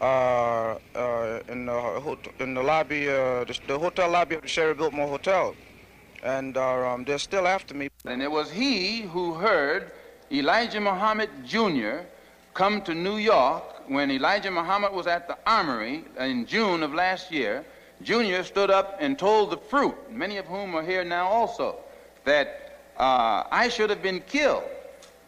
uh, 0.00 0.78
uh, 0.94 1.40
in, 1.48 1.66
the, 1.66 2.18
in 2.38 2.54
the 2.54 2.62
lobby, 2.62 3.08
uh, 3.08 3.44
the, 3.44 3.58
the, 3.66 3.78
hotel 3.78 4.10
lobby 4.10 4.34
of 4.34 4.42
the 4.42 4.48
Sherry 4.48 4.74
Biltmore 4.74 5.08
Hotel. 5.08 5.54
And 6.22 6.56
uh, 6.56 6.92
um, 6.92 7.04
they're 7.04 7.18
still 7.18 7.46
after 7.46 7.74
me. 7.74 7.88
And 8.04 8.22
it 8.22 8.30
was 8.30 8.50
he 8.50 9.02
who 9.02 9.34
heard 9.34 9.92
Elijah 10.30 10.80
Muhammad 10.80 11.30
Jr. 11.46 12.00
come 12.52 12.82
to 12.82 12.94
New 12.94 13.16
York 13.16 13.88
when 13.88 14.10
Elijah 14.10 14.50
Muhammad 14.50 14.92
was 14.92 15.06
at 15.06 15.28
the 15.28 15.38
Armory 15.46 16.04
in 16.18 16.46
June 16.46 16.82
of 16.82 16.92
last 16.92 17.30
year. 17.32 17.64
Junior 18.02 18.42
stood 18.42 18.70
up 18.70 18.98
and 19.00 19.18
told 19.18 19.50
the 19.50 19.56
fruit, 19.56 19.94
many 20.10 20.36
of 20.36 20.44
whom 20.44 20.74
are 20.74 20.82
here 20.82 21.04
now 21.04 21.26
also, 21.26 21.76
that 22.24 22.80
I 22.98 23.70
should 23.70 23.88
have 23.88 24.02
been 24.02 24.20
killed, 24.20 24.64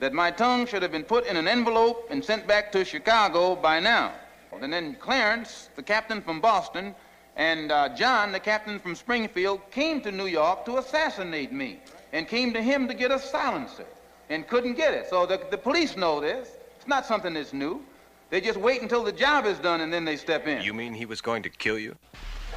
that 0.01 0.13
my 0.13 0.31
tongue 0.31 0.67
should 0.67 0.83
have 0.83 0.93
been 0.93 1.05
put 1.05 1.27
in 1.27 1.39
an 1.39 1.49
envelope 1.49 2.09
and 2.11 2.23
sent 2.23 2.47
back 2.47 2.71
to 2.73 2.85
Chicago 2.85 3.57
by 3.57 3.81
now. 3.81 4.13
And 4.61 4.73
then 4.73 4.95
Clarence, 4.97 5.71
the 5.77 5.83
captain 5.83 6.21
from 6.21 6.41
Boston, 6.41 6.95
and 7.37 7.71
uh, 7.71 7.91
John, 7.91 8.33
the 8.33 8.41
captain 8.41 8.79
from 8.79 8.95
Springfield, 8.95 9.61
came 9.71 10.01
to 10.03 10.11
New 10.11 10.27
York 10.27 10.65
to 10.65 10.79
assassinate 10.79 11.53
me 11.53 11.79
and 12.13 12.27
came 12.27 12.53
to 12.53 12.61
him 12.61 12.89
to 12.89 12.95
get 12.95 13.11
a 13.13 13.19
silencer 13.19 13.87
and 14.29 14.47
couldn't 14.47 14.75
get 14.75 14.93
it. 14.95 15.09
So 15.09 15.25
the, 15.27 15.41
the 15.51 15.59
police 15.59 15.97
know 15.97 16.21
this. 16.21 16.57
It's 16.77 16.89
not 16.89 17.07
something 17.07 17.35
that's 17.35 17.53
new. 17.53 17.83
They 18.31 18.41
just 18.41 18.59
wait 18.59 18.83
until 18.83 19.05
the 19.05 19.13
job 19.13 19.47
is 19.47 19.59
done 19.59 19.81
and 19.81 19.93
then 19.93 20.05
they 20.05 20.17
step 20.17 20.47
in. 20.47 20.63
You 20.63 20.75
mean 20.75 20.93
he 20.93 21.07
was 21.07 21.21
going 21.21 21.43
to 21.45 21.49
kill 21.49 21.79
you? 21.79 21.95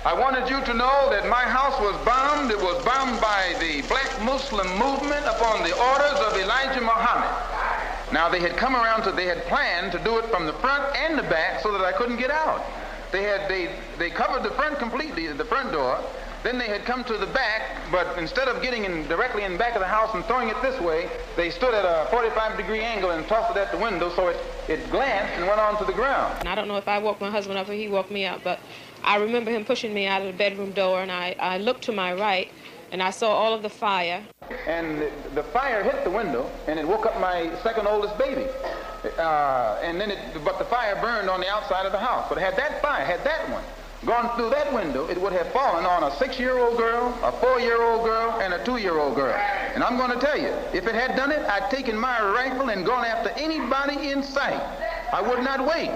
I 0.04 0.20
wanted 0.20 0.50
you 0.50 0.60
to 0.66 0.74
know 0.74 1.10
that 1.12 1.30
my 1.30 1.44
house 1.44 1.80
was 1.80 1.96
bombed. 2.04 2.50
It 2.50 2.58
was 2.58 2.84
bombed 2.84 3.22
by 3.22 3.54
the 3.60 3.88
black 3.88 4.10
Muslim 4.24 4.68
movement 4.80 5.26
upon 5.28 5.62
the 5.62 5.78
orders 5.78 6.20
of 6.26 6.36
Elijah 6.42 6.82
Muhammad. 6.82 7.51
Now 8.12 8.28
they 8.30 8.40
had 8.40 8.58
come 8.58 8.76
around 8.76 9.04
to, 9.04 9.12
they 9.12 9.26
had 9.26 9.44
planned 9.46 9.92
to 9.94 10.00
do 10.00 10.18
it 10.20 10.26
from 10.26 10.46
the 10.46 10.54
front 10.54 10.96
and 10.96 11.18
the 11.18 11.24
back 11.24 11.62
so 11.62 11.72
that 11.72 11.82
I 11.82 11.92
couldn't 11.92 12.18
get 12.18 12.30
out. 12.32 12.64
They 13.12 13.24
had, 13.24 13.50
they, 13.50 13.76
they 13.98 14.10
covered 14.10 14.44
the 14.44 14.52
front 14.52 14.80
completely, 14.80 15.28
the 15.28 15.46
front 15.46 15.72
door. 15.72 16.00
Then 16.44 16.58
they 16.58 16.68
had 16.68 16.86
come 16.86 17.04
to 17.04 17.18
the 17.18 17.28
back, 17.28 17.62
but 17.92 18.18
instead 18.18 18.48
of 18.48 18.64
getting 18.64 18.84
in 18.84 19.08
directly 19.08 19.44
in 19.44 19.58
back 19.58 19.76
of 19.76 19.80
the 19.80 19.88
house 19.88 20.14
and 20.16 20.26
throwing 20.26 20.50
it 20.50 20.60
this 20.62 20.80
way, 20.82 21.08
they 21.36 21.52
stood 21.52 21.74
at 21.76 21.86
a 21.86 22.10
45 22.10 22.58
degree 22.58 22.82
angle 22.82 23.12
and 23.12 23.28
tossed 23.28 23.56
it 23.56 23.60
at 23.60 23.72
the 23.72 23.78
window 23.78 24.10
so 24.16 24.28
it, 24.30 24.38
it 24.68 24.90
glanced 24.90 25.34
and 25.34 25.46
went 25.46 25.60
on 25.60 25.78
to 25.78 25.86
the 25.86 25.94
ground. 25.94 26.48
I 26.48 26.56
don't 26.56 26.68
know 26.68 26.78
if 26.78 26.88
I 26.88 26.98
woke 26.98 27.22
my 27.22 27.30
husband 27.30 27.60
up 27.60 27.70
or 27.70 27.74
he 27.74 27.88
woke 27.88 28.10
me 28.10 28.26
up, 28.26 28.44
but 28.44 28.60
I 29.04 29.18
remember 29.18 29.52
him 29.52 29.66
pushing 29.66 29.94
me 29.94 30.08
out 30.08 30.22
of 30.22 30.28
the 30.28 30.38
bedroom 30.38 30.72
door 30.72 31.02
and 31.02 31.12
I, 31.12 31.36
I 31.40 31.60
looked 31.60 31.84
to 31.84 31.92
my 31.92 32.14
right 32.14 32.50
and 32.92 33.02
I 33.02 33.10
saw 33.10 33.32
all 33.32 33.54
of 33.54 33.62
the 33.62 33.70
fire. 33.70 34.24
And 34.68 35.02
the 35.34 35.44
fire 35.44 35.84
hit 35.84 36.04
the 36.04 36.10
window, 36.10 36.50
and 36.68 36.78
it 36.78 36.88
woke 36.88 37.06
up 37.06 37.20
my 37.20 37.52
second 37.64 37.88
oldest 37.88 38.18
baby. 38.18 38.48
Uh, 39.18 39.80
and 39.82 40.00
then 40.00 40.12
it, 40.12 40.20
but 40.46 40.60
the 40.60 40.66
fire 40.66 40.96
burned 41.02 41.30
on 41.30 41.40
the 41.40 41.50
outside 41.50 41.86
of 41.86 41.92
the 41.92 42.00
house. 42.00 42.28
But 42.30 42.38
had 42.38 42.56
that 42.58 42.82
fire, 42.82 43.04
had 43.04 43.24
that 43.24 43.50
one 43.50 43.64
gone 44.06 44.36
through 44.36 44.50
that 44.50 44.74
window, 44.74 45.08
it 45.10 45.22
would 45.22 45.32
have 45.32 45.48
fallen 45.52 45.86
on 45.86 46.04
a 46.04 46.16
six-year-old 46.18 46.76
girl, 46.78 47.18
a 47.24 47.32
four-year-old 47.34 48.04
girl, 48.04 48.40
and 48.42 48.54
a 48.54 48.66
two-year-old 48.66 49.16
girl. 49.16 49.34
And 49.34 49.84
I'm 49.84 49.98
going 49.98 50.12
to 50.12 50.20
tell 50.20 50.38
you, 50.38 50.50
if 50.74 50.88
it 50.88 50.96
had 50.96 51.16
done 51.16 51.32
it, 51.32 51.40
I'd 51.46 51.70
taken 51.70 51.96
my 51.98 52.20
rifle 52.32 52.70
and 52.70 52.86
gone 52.86 53.06
after 53.06 53.30
anybody 53.40 54.10
in 54.10 54.24
sight. 54.24 54.60
I 55.14 55.22
would 55.22 55.44
not 55.44 55.66
wait. 55.68 55.92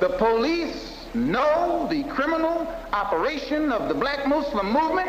The 0.00 0.08
police 0.16 1.06
know 1.14 1.86
the 1.90 2.04
criminal 2.04 2.66
operation 2.92 3.72
of 3.72 3.88
the 3.88 3.94
black 3.94 4.26
Muslim 4.26 4.72
movement 4.72 5.08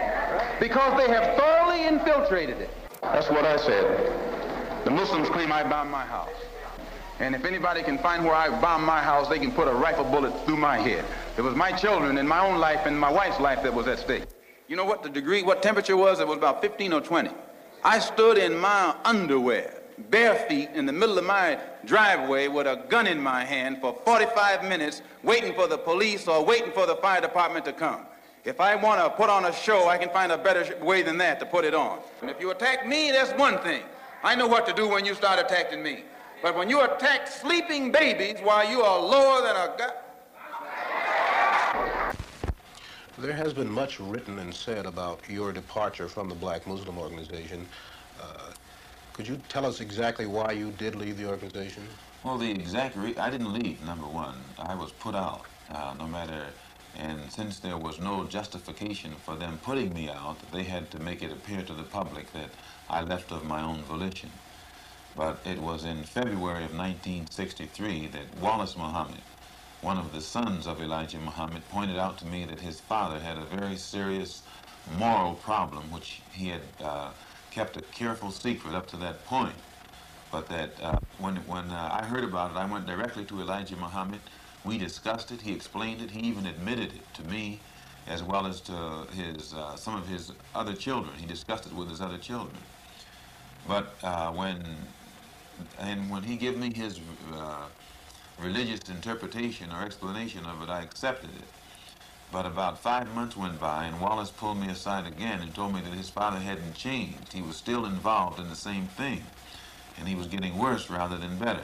because 0.59 0.97
they 0.97 1.11
have 1.11 1.37
thoroughly 1.37 1.85
infiltrated 1.85 2.57
it. 2.57 2.69
That's 3.01 3.29
what 3.29 3.45
I 3.45 3.57
said. 3.57 4.85
The 4.85 4.91
Muslims 4.91 5.29
claim 5.29 5.51
I 5.51 5.63
bombed 5.63 5.91
my 5.91 6.05
house. 6.05 6.29
And 7.19 7.35
if 7.35 7.43
anybody 7.43 7.83
can 7.83 7.97
find 7.97 8.23
where 8.23 8.33
I 8.33 8.49
bombed 8.61 8.85
my 8.85 9.01
house, 9.01 9.27
they 9.27 9.39
can 9.39 9.51
put 9.51 9.67
a 9.67 9.73
rifle 9.73 10.05
bullet 10.05 10.33
through 10.45 10.57
my 10.57 10.77
head. 10.77 11.03
It 11.37 11.41
was 11.41 11.53
my 11.55 11.71
children 11.71 12.17
and 12.17 12.27
my 12.27 12.45
own 12.45 12.59
life 12.59 12.85
and 12.85 12.97
my 12.97 13.11
wife's 13.11 13.39
life 13.39 13.61
that 13.63 13.73
was 13.73 13.87
at 13.87 13.99
stake. 13.99 14.23
You 14.67 14.75
know 14.75 14.85
what 14.85 15.03
the 15.03 15.09
degree, 15.09 15.43
what 15.43 15.61
temperature 15.61 15.97
was? 15.97 16.19
It 16.19 16.27
was 16.27 16.37
about 16.37 16.61
15 16.61 16.93
or 16.93 17.01
20. 17.01 17.29
I 17.83 17.99
stood 17.99 18.37
in 18.37 18.57
my 18.57 18.95
underwear, 19.03 19.81
bare 20.09 20.35
feet, 20.35 20.69
in 20.73 20.85
the 20.85 20.93
middle 20.93 21.17
of 21.17 21.25
my 21.25 21.57
driveway 21.85 22.47
with 22.47 22.67
a 22.67 22.85
gun 22.87 23.07
in 23.07 23.21
my 23.21 23.43
hand 23.43 23.79
for 23.81 23.97
45 24.05 24.63
minutes, 24.63 25.01
waiting 25.23 25.53
for 25.53 25.67
the 25.67 25.77
police 25.77 26.27
or 26.27 26.43
waiting 26.43 26.71
for 26.71 26.85
the 26.85 26.95
fire 26.97 27.19
department 27.19 27.65
to 27.65 27.73
come. 27.73 28.05
If 28.45 28.61
I 28.61 28.75
want 28.75 29.01
to 29.01 29.09
put 29.09 29.29
on 29.29 29.45
a 29.45 29.53
show, 29.53 29.89
I 29.89 29.97
can 29.97 30.09
find 30.09 30.31
a 30.31 30.37
better 30.37 30.77
way 30.83 31.01
than 31.01 31.17
that 31.17 31.39
to 31.41 31.45
put 31.45 31.65
it 31.65 31.73
on. 31.73 31.99
And 32.21 32.29
if 32.29 32.39
you 32.39 32.51
attack 32.51 32.87
me, 32.87 33.11
that's 33.11 33.33
one 33.33 33.57
thing. 33.59 33.83
I 34.23 34.35
know 34.35 34.47
what 34.47 34.65
to 34.67 34.73
do 34.73 34.87
when 34.87 35.05
you 35.05 35.13
start 35.13 35.39
attacking 35.39 35.83
me. 35.83 36.03
But 36.41 36.55
when 36.55 36.69
you 36.69 36.81
attack 36.81 37.27
sleeping 37.27 37.91
babies 37.91 38.37
while 38.41 38.69
you 38.69 38.81
are 38.81 38.99
lower 38.99 39.41
than 39.41 39.55
a 39.55 39.75
guy. 39.77 39.91
There 43.17 43.33
has 43.33 43.53
been 43.53 43.69
much 43.69 43.99
written 43.99 44.39
and 44.39 44.53
said 44.53 44.85
about 44.85 45.19
your 45.29 45.51
departure 45.51 46.07
from 46.07 46.29
the 46.29 46.35
Black 46.35 46.65
Muslim 46.65 46.97
Organization. 46.97 47.67
Uh, 48.21 48.51
could 49.11 49.27
you 49.27 49.37
tell 49.49 49.65
us 49.65 49.81
exactly 49.81 50.25
why 50.25 50.53
you 50.53 50.71
did 50.77 50.95
leave 50.95 51.17
the 51.17 51.27
organization? 51.27 51.83
Well, 52.23 52.37
the 52.37 52.49
exact 52.49 52.95
re- 52.95 53.17
I 53.17 53.29
didn't 53.29 53.51
leave, 53.51 53.83
number 53.85 54.07
one. 54.07 54.35
I 54.57 54.73
was 54.75 54.93
put 54.93 55.15
out, 55.15 55.41
uh, 55.69 55.93
no 55.99 56.07
matter, 56.07 56.45
and 56.97 57.31
since 57.31 57.59
there 57.59 57.77
was 57.77 57.99
no 57.99 58.25
justification 58.25 59.15
for 59.23 59.35
them 59.35 59.59
putting 59.63 59.93
me 59.93 60.09
out, 60.09 60.37
they 60.51 60.63
had 60.63 60.89
to 60.91 60.99
make 60.99 61.21
it 61.21 61.31
appear 61.31 61.61
to 61.61 61.73
the 61.73 61.83
public 61.83 62.31
that 62.33 62.49
I 62.89 63.01
left 63.01 63.31
of 63.31 63.45
my 63.45 63.61
own 63.61 63.83
volition. 63.83 64.31
But 65.15 65.39
it 65.45 65.59
was 65.59 65.83
in 65.85 66.03
February 66.03 66.65
of 66.65 66.75
1963 66.75 68.07
that 68.07 68.37
Wallace 68.41 68.77
Muhammad, 68.77 69.21
one 69.81 69.97
of 69.97 70.11
the 70.13 70.21
sons 70.21 70.67
of 70.67 70.81
Elijah 70.81 71.19
Muhammad, 71.19 71.67
pointed 71.69 71.97
out 71.97 72.17
to 72.19 72.25
me 72.25 72.45
that 72.45 72.59
his 72.59 72.79
father 72.79 73.19
had 73.19 73.37
a 73.37 73.45
very 73.45 73.75
serious 73.75 74.43
moral 74.97 75.35
problem, 75.35 75.91
which 75.91 76.21
he 76.31 76.49
had 76.49 76.61
uh, 76.81 77.11
kept 77.51 77.77
a 77.77 77.81
careful 77.81 78.31
secret 78.31 78.73
up 78.73 78.87
to 78.87 78.97
that 78.97 79.25
point. 79.25 79.55
But 80.31 80.47
that 80.49 80.71
uh, 80.81 80.97
when, 81.17 81.37
when 81.47 81.69
uh, 81.69 81.99
I 82.01 82.05
heard 82.05 82.23
about 82.23 82.51
it, 82.51 82.57
I 82.57 82.65
went 82.65 82.85
directly 82.85 83.25
to 83.25 83.41
Elijah 83.41 83.75
Muhammad. 83.75 84.19
We 84.65 84.77
discussed 84.77 85.31
it. 85.31 85.41
He 85.41 85.53
explained 85.53 86.01
it. 86.01 86.11
He 86.11 86.19
even 86.27 86.45
admitted 86.45 86.93
it 86.93 87.13
to 87.15 87.23
me, 87.23 87.59
as 88.07 88.23
well 88.23 88.45
as 88.45 88.59
to 88.61 89.07
his 89.15 89.53
uh, 89.53 89.75
some 89.75 89.95
of 89.95 90.07
his 90.07 90.31
other 90.53 90.73
children. 90.73 91.15
He 91.17 91.25
discussed 91.25 91.65
it 91.65 91.73
with 91.73 91.89
his 91.89 92.01
other 92.01 92.17
children. 92.17 92.57
But 93.67 93.93
uh, 94.03 94.31
when 94.31 94.63
and 95.79 96.09
when 96.09 96.23
he 96.23 96.35
gave 96.35 96.57
me 96.57 96.73
his 96.73 96.99
uh, 97.33 97.65
religious 98.39 98.89
interpretation 98.89 99.71
or 99.71 99.83
explanation 99.83 100.45
of 100.45 100.61
it, 100.61 100.69
I 100.69 100.81
accepted 100.81 101.29
it. 101.29 101.47
But 102.31 102.45
about 102.45 102.79
five 102.79 103.13
months 103.15 103.35
went 103.35 103.59
by, 103.59 103.85
and 103.85 103.99
Wallace 103.99 104.29
pulled 104.29 104.59
me 104.59 104.69
aside 104.69 105.07
again 105.07 105.41
and 105.41 105.53
told 105.53 105.73
me 105.73 105.81
that 105.81 105.93
his 105.93 106.09
father 106.09 106.37
hadn't 106.37 106.75
changed. 106.75 107.33
He 107.33 107.41
was 107.41 107.55
still 107.55 107.85
involved 107.85 108.39
in 108.39 108.49
the 108.49 108.55
same 108.55 108.85
thing, 108.85 109.23
and 109.97 110.07
he 110.07 110.15
was 110.15 110.27
getting 110.27 110.57
worse 110.57 110.89
rather 110.89 111.17
than 111.17 111.37
better. 111.37 111.63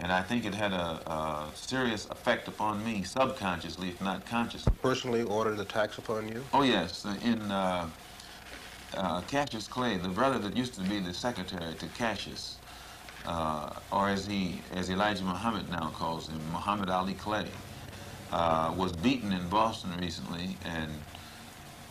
And 0.00 0.10
I 0.10 0.22
think 0.22 0.44
it 0.44 0.54
had 0.54 0.72
a, 0.72 1.00
a 1.06 1.50
serious 1.54 2.06
effect 2.10 2.48
upon 2.48 2.84
me, 2.84 3.02
subconsciously, 3.02 3.88
if 3.90 4.00
not 4.00 4.26
consciously. 4.26 4.72
Personally 4.82 5.22
ordered 5.22 5.60
attacks 5.60 5.98
upon 5.98 6.28
you? 6.28 6.42
Oh, 6.52 6.62
yes. 6.62 7.04
In 7.24 7.40
uh, 7.50 7.88
uh, 8.96 9.20
Cassius 9.22 9.68
Clay, 9.68 9.96
the 9.98 10.08
brother 10.08 10.38
that 10.38 10.56
used 10.56 10.74
to 10.74 10.80
be 10.82 10.98
the 10.98 11.14
secretary 11.14 11.74
to 11.74 11.86
Cassius, 11.88 12.56
uh, 13.26 13.70
or 13.92 14.08
as 14.08 14.26
he, 14.26 14.60
as 14.74 14.90
Elijah 14.90 15.24
Muhammad 15.24 15.70
now 15.70 15.90
calls 15.94 16.28
him, 16.28 16.40
Muhammad 16.50 16.90
Ali 16.90 17.14
Clay, 17.14 17.46
uh, 18.32 18.72
was 18.76 18.92
beaten 18.92 19.32
in 19.32 19.48
Boston 19.48 19.90
recently, 20.00 20.56
and 20.64 20.90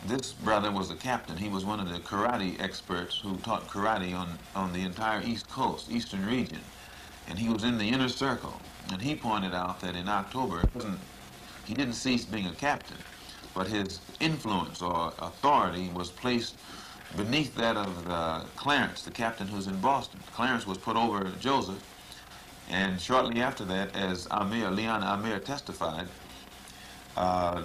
this 0.06 0.32
brother 0.32 0.70
was 0.70 0.90
a 0.90 0.96
captain. 0.96 1.36
He 1.36 1.48
was 1.48 1.64
one 1.64 1.80
of 1.80 1.88
the 1.88 2.00
karate 2.00 2.60
experts 2.60 3.18
who 3.22 3.36
taught 3.38 3.68
karate 3.68 4.14
on, 4.14 4.38
on 4.54 4.72
the 4.72 4.80
entire 4.80 5.22
East 5.22 5.48
Coast, 5.48 5.90
Eastern 5.90 6.26
region, 6.26 6.60
and 7.32 7.40
he 7.40 7.48
was 7.48 7.64
in 7.64 7.78
the 7.78 7.88
inner 7.88 8.10
circle. 8.10 8.60
And 8.92 9.00
he 9.00 9.14
pointed 9.14 9.54
out 9.54 9.80
that 9.80 9.96
in 9.96 10.06
October, 10.06 10.68
he 11.64 11.72
didn't 11.72 11.94
cease 11.94 12.26
being 12.26 12.46
a 12.46 12.52
captain, 12.52 12.98
but 13.54 13.66
his 13.66 14.00
influence 14.20 14.82
or 14.82 15.14
authority 15.18 15.88
was 15.94 16.10
placed 16.10 16.56
beneath 17.16 17.54
that 17.54 17.78
of 17.78 18.10
uh, 18.10 18.44
Clarence, 18.56 19.00
the 19.00 19.10
captain 19.10 19.48
who's 19.48 19.66
in 19.66 19.80
Boston. 19.80 20.20
Clarence 20.34 20.66
was 20.66 20.76
put 20.76 20.94
over 20.94 21.32
Joseph, 21.40 21.82
and 22.68 23.00
shortly 23.00 23.40
after 23.40 23.64
that, 23.64 23.96
as 23.96 24.26
Ameer, 24.30 24.70
Leon 24.70 25.02
Ameer 25.02 25.38
testified, 25.38 26.08
uh, 27.16 27.62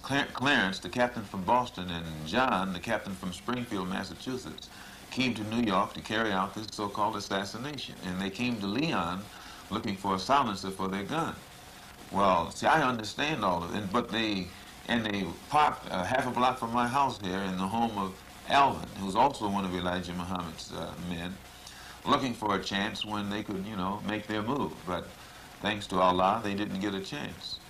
Clarence, 0.00 0.78
the 0.78 0.88
captain 0.88 1.22
from 1.22 1.44
Boston, 1.44 1.90
and 1.90 2.26
John, 2.26 2.72
the 2.72 2.80
captain 2.80 3.12
from 3.12 3.34
Springfield, 3.34 3.90
Massachusetts, 3.90 4.70
came 5.12 5.34
to 5.34 5.44
New 5.44 5.62
York 5.62 5.92
to 5.92 6.00
carry 6.00 6.32
out 6.32 6.54
this 6.54 6.66
so-called 6.72 7.16
assassination. 7.16 7.94
And 8.06 8.20
they 8.20 8.30
came 8.30 8.58
to 8.60 8.66
Leon 8.66 9.22
looking 9.70 9.94
for 9.96 10.16
a 10.16 10.18
silencer 10.18 10.70
for 10.70 10.88
their 10.88 11.04
gun. 11.04 11.34
Well, 12.10 12.50
see, 12.50 12.66
I 12.66 12.82
understand 12.82 13.44
all 13.44 13.62
of 13.62 13.74
it, 13.76 13.92
but 13.92 14.08
they, 14.08 14.48
and 14.88 15.04
they 15.04 15.26
parked 15.48 15.90
uh, 15.90 16.02
half 16.02 16.26
a 16.26 16.30
block 16.30 16.58
from 16.58 16.72
my 16.72 16.88
house 16.88 17.20
here 17.22 17.38
in 17.38 17.56
the 17.56 17.66
home 17.66 17.96
of 17.96 18.12
Alvin, 18.48 18.88
who's 19.00 19.14
also 19.14 19.48
one 19.48 19.64
of 19.64 19.74
Elijah 19.74 20.12
Muhammad's 20.12 20.72
uh, 20.72 20.92
men, 21.08 21.34
looking 22.04 22.34
for 22.34 22.56
a 22.56 22.62
chance 22.62 23.04
when 23.04 23.30
they 23.30 23.42
could, 23.42 23.64
you 23.66 23.76
know, 23.76 24.00
make 24.08 24.26
their 24.26 24.42
move. 24.42 24.72
But 24.86 25.06
thanks 25.60 25.86
to 25.88 26.00
Allah, 26.00 26.40
they 26.42 26.54
didn't 26.54 26.80
get 26.80 26.94
a 26.94 27.00
chance. 27.00 27.60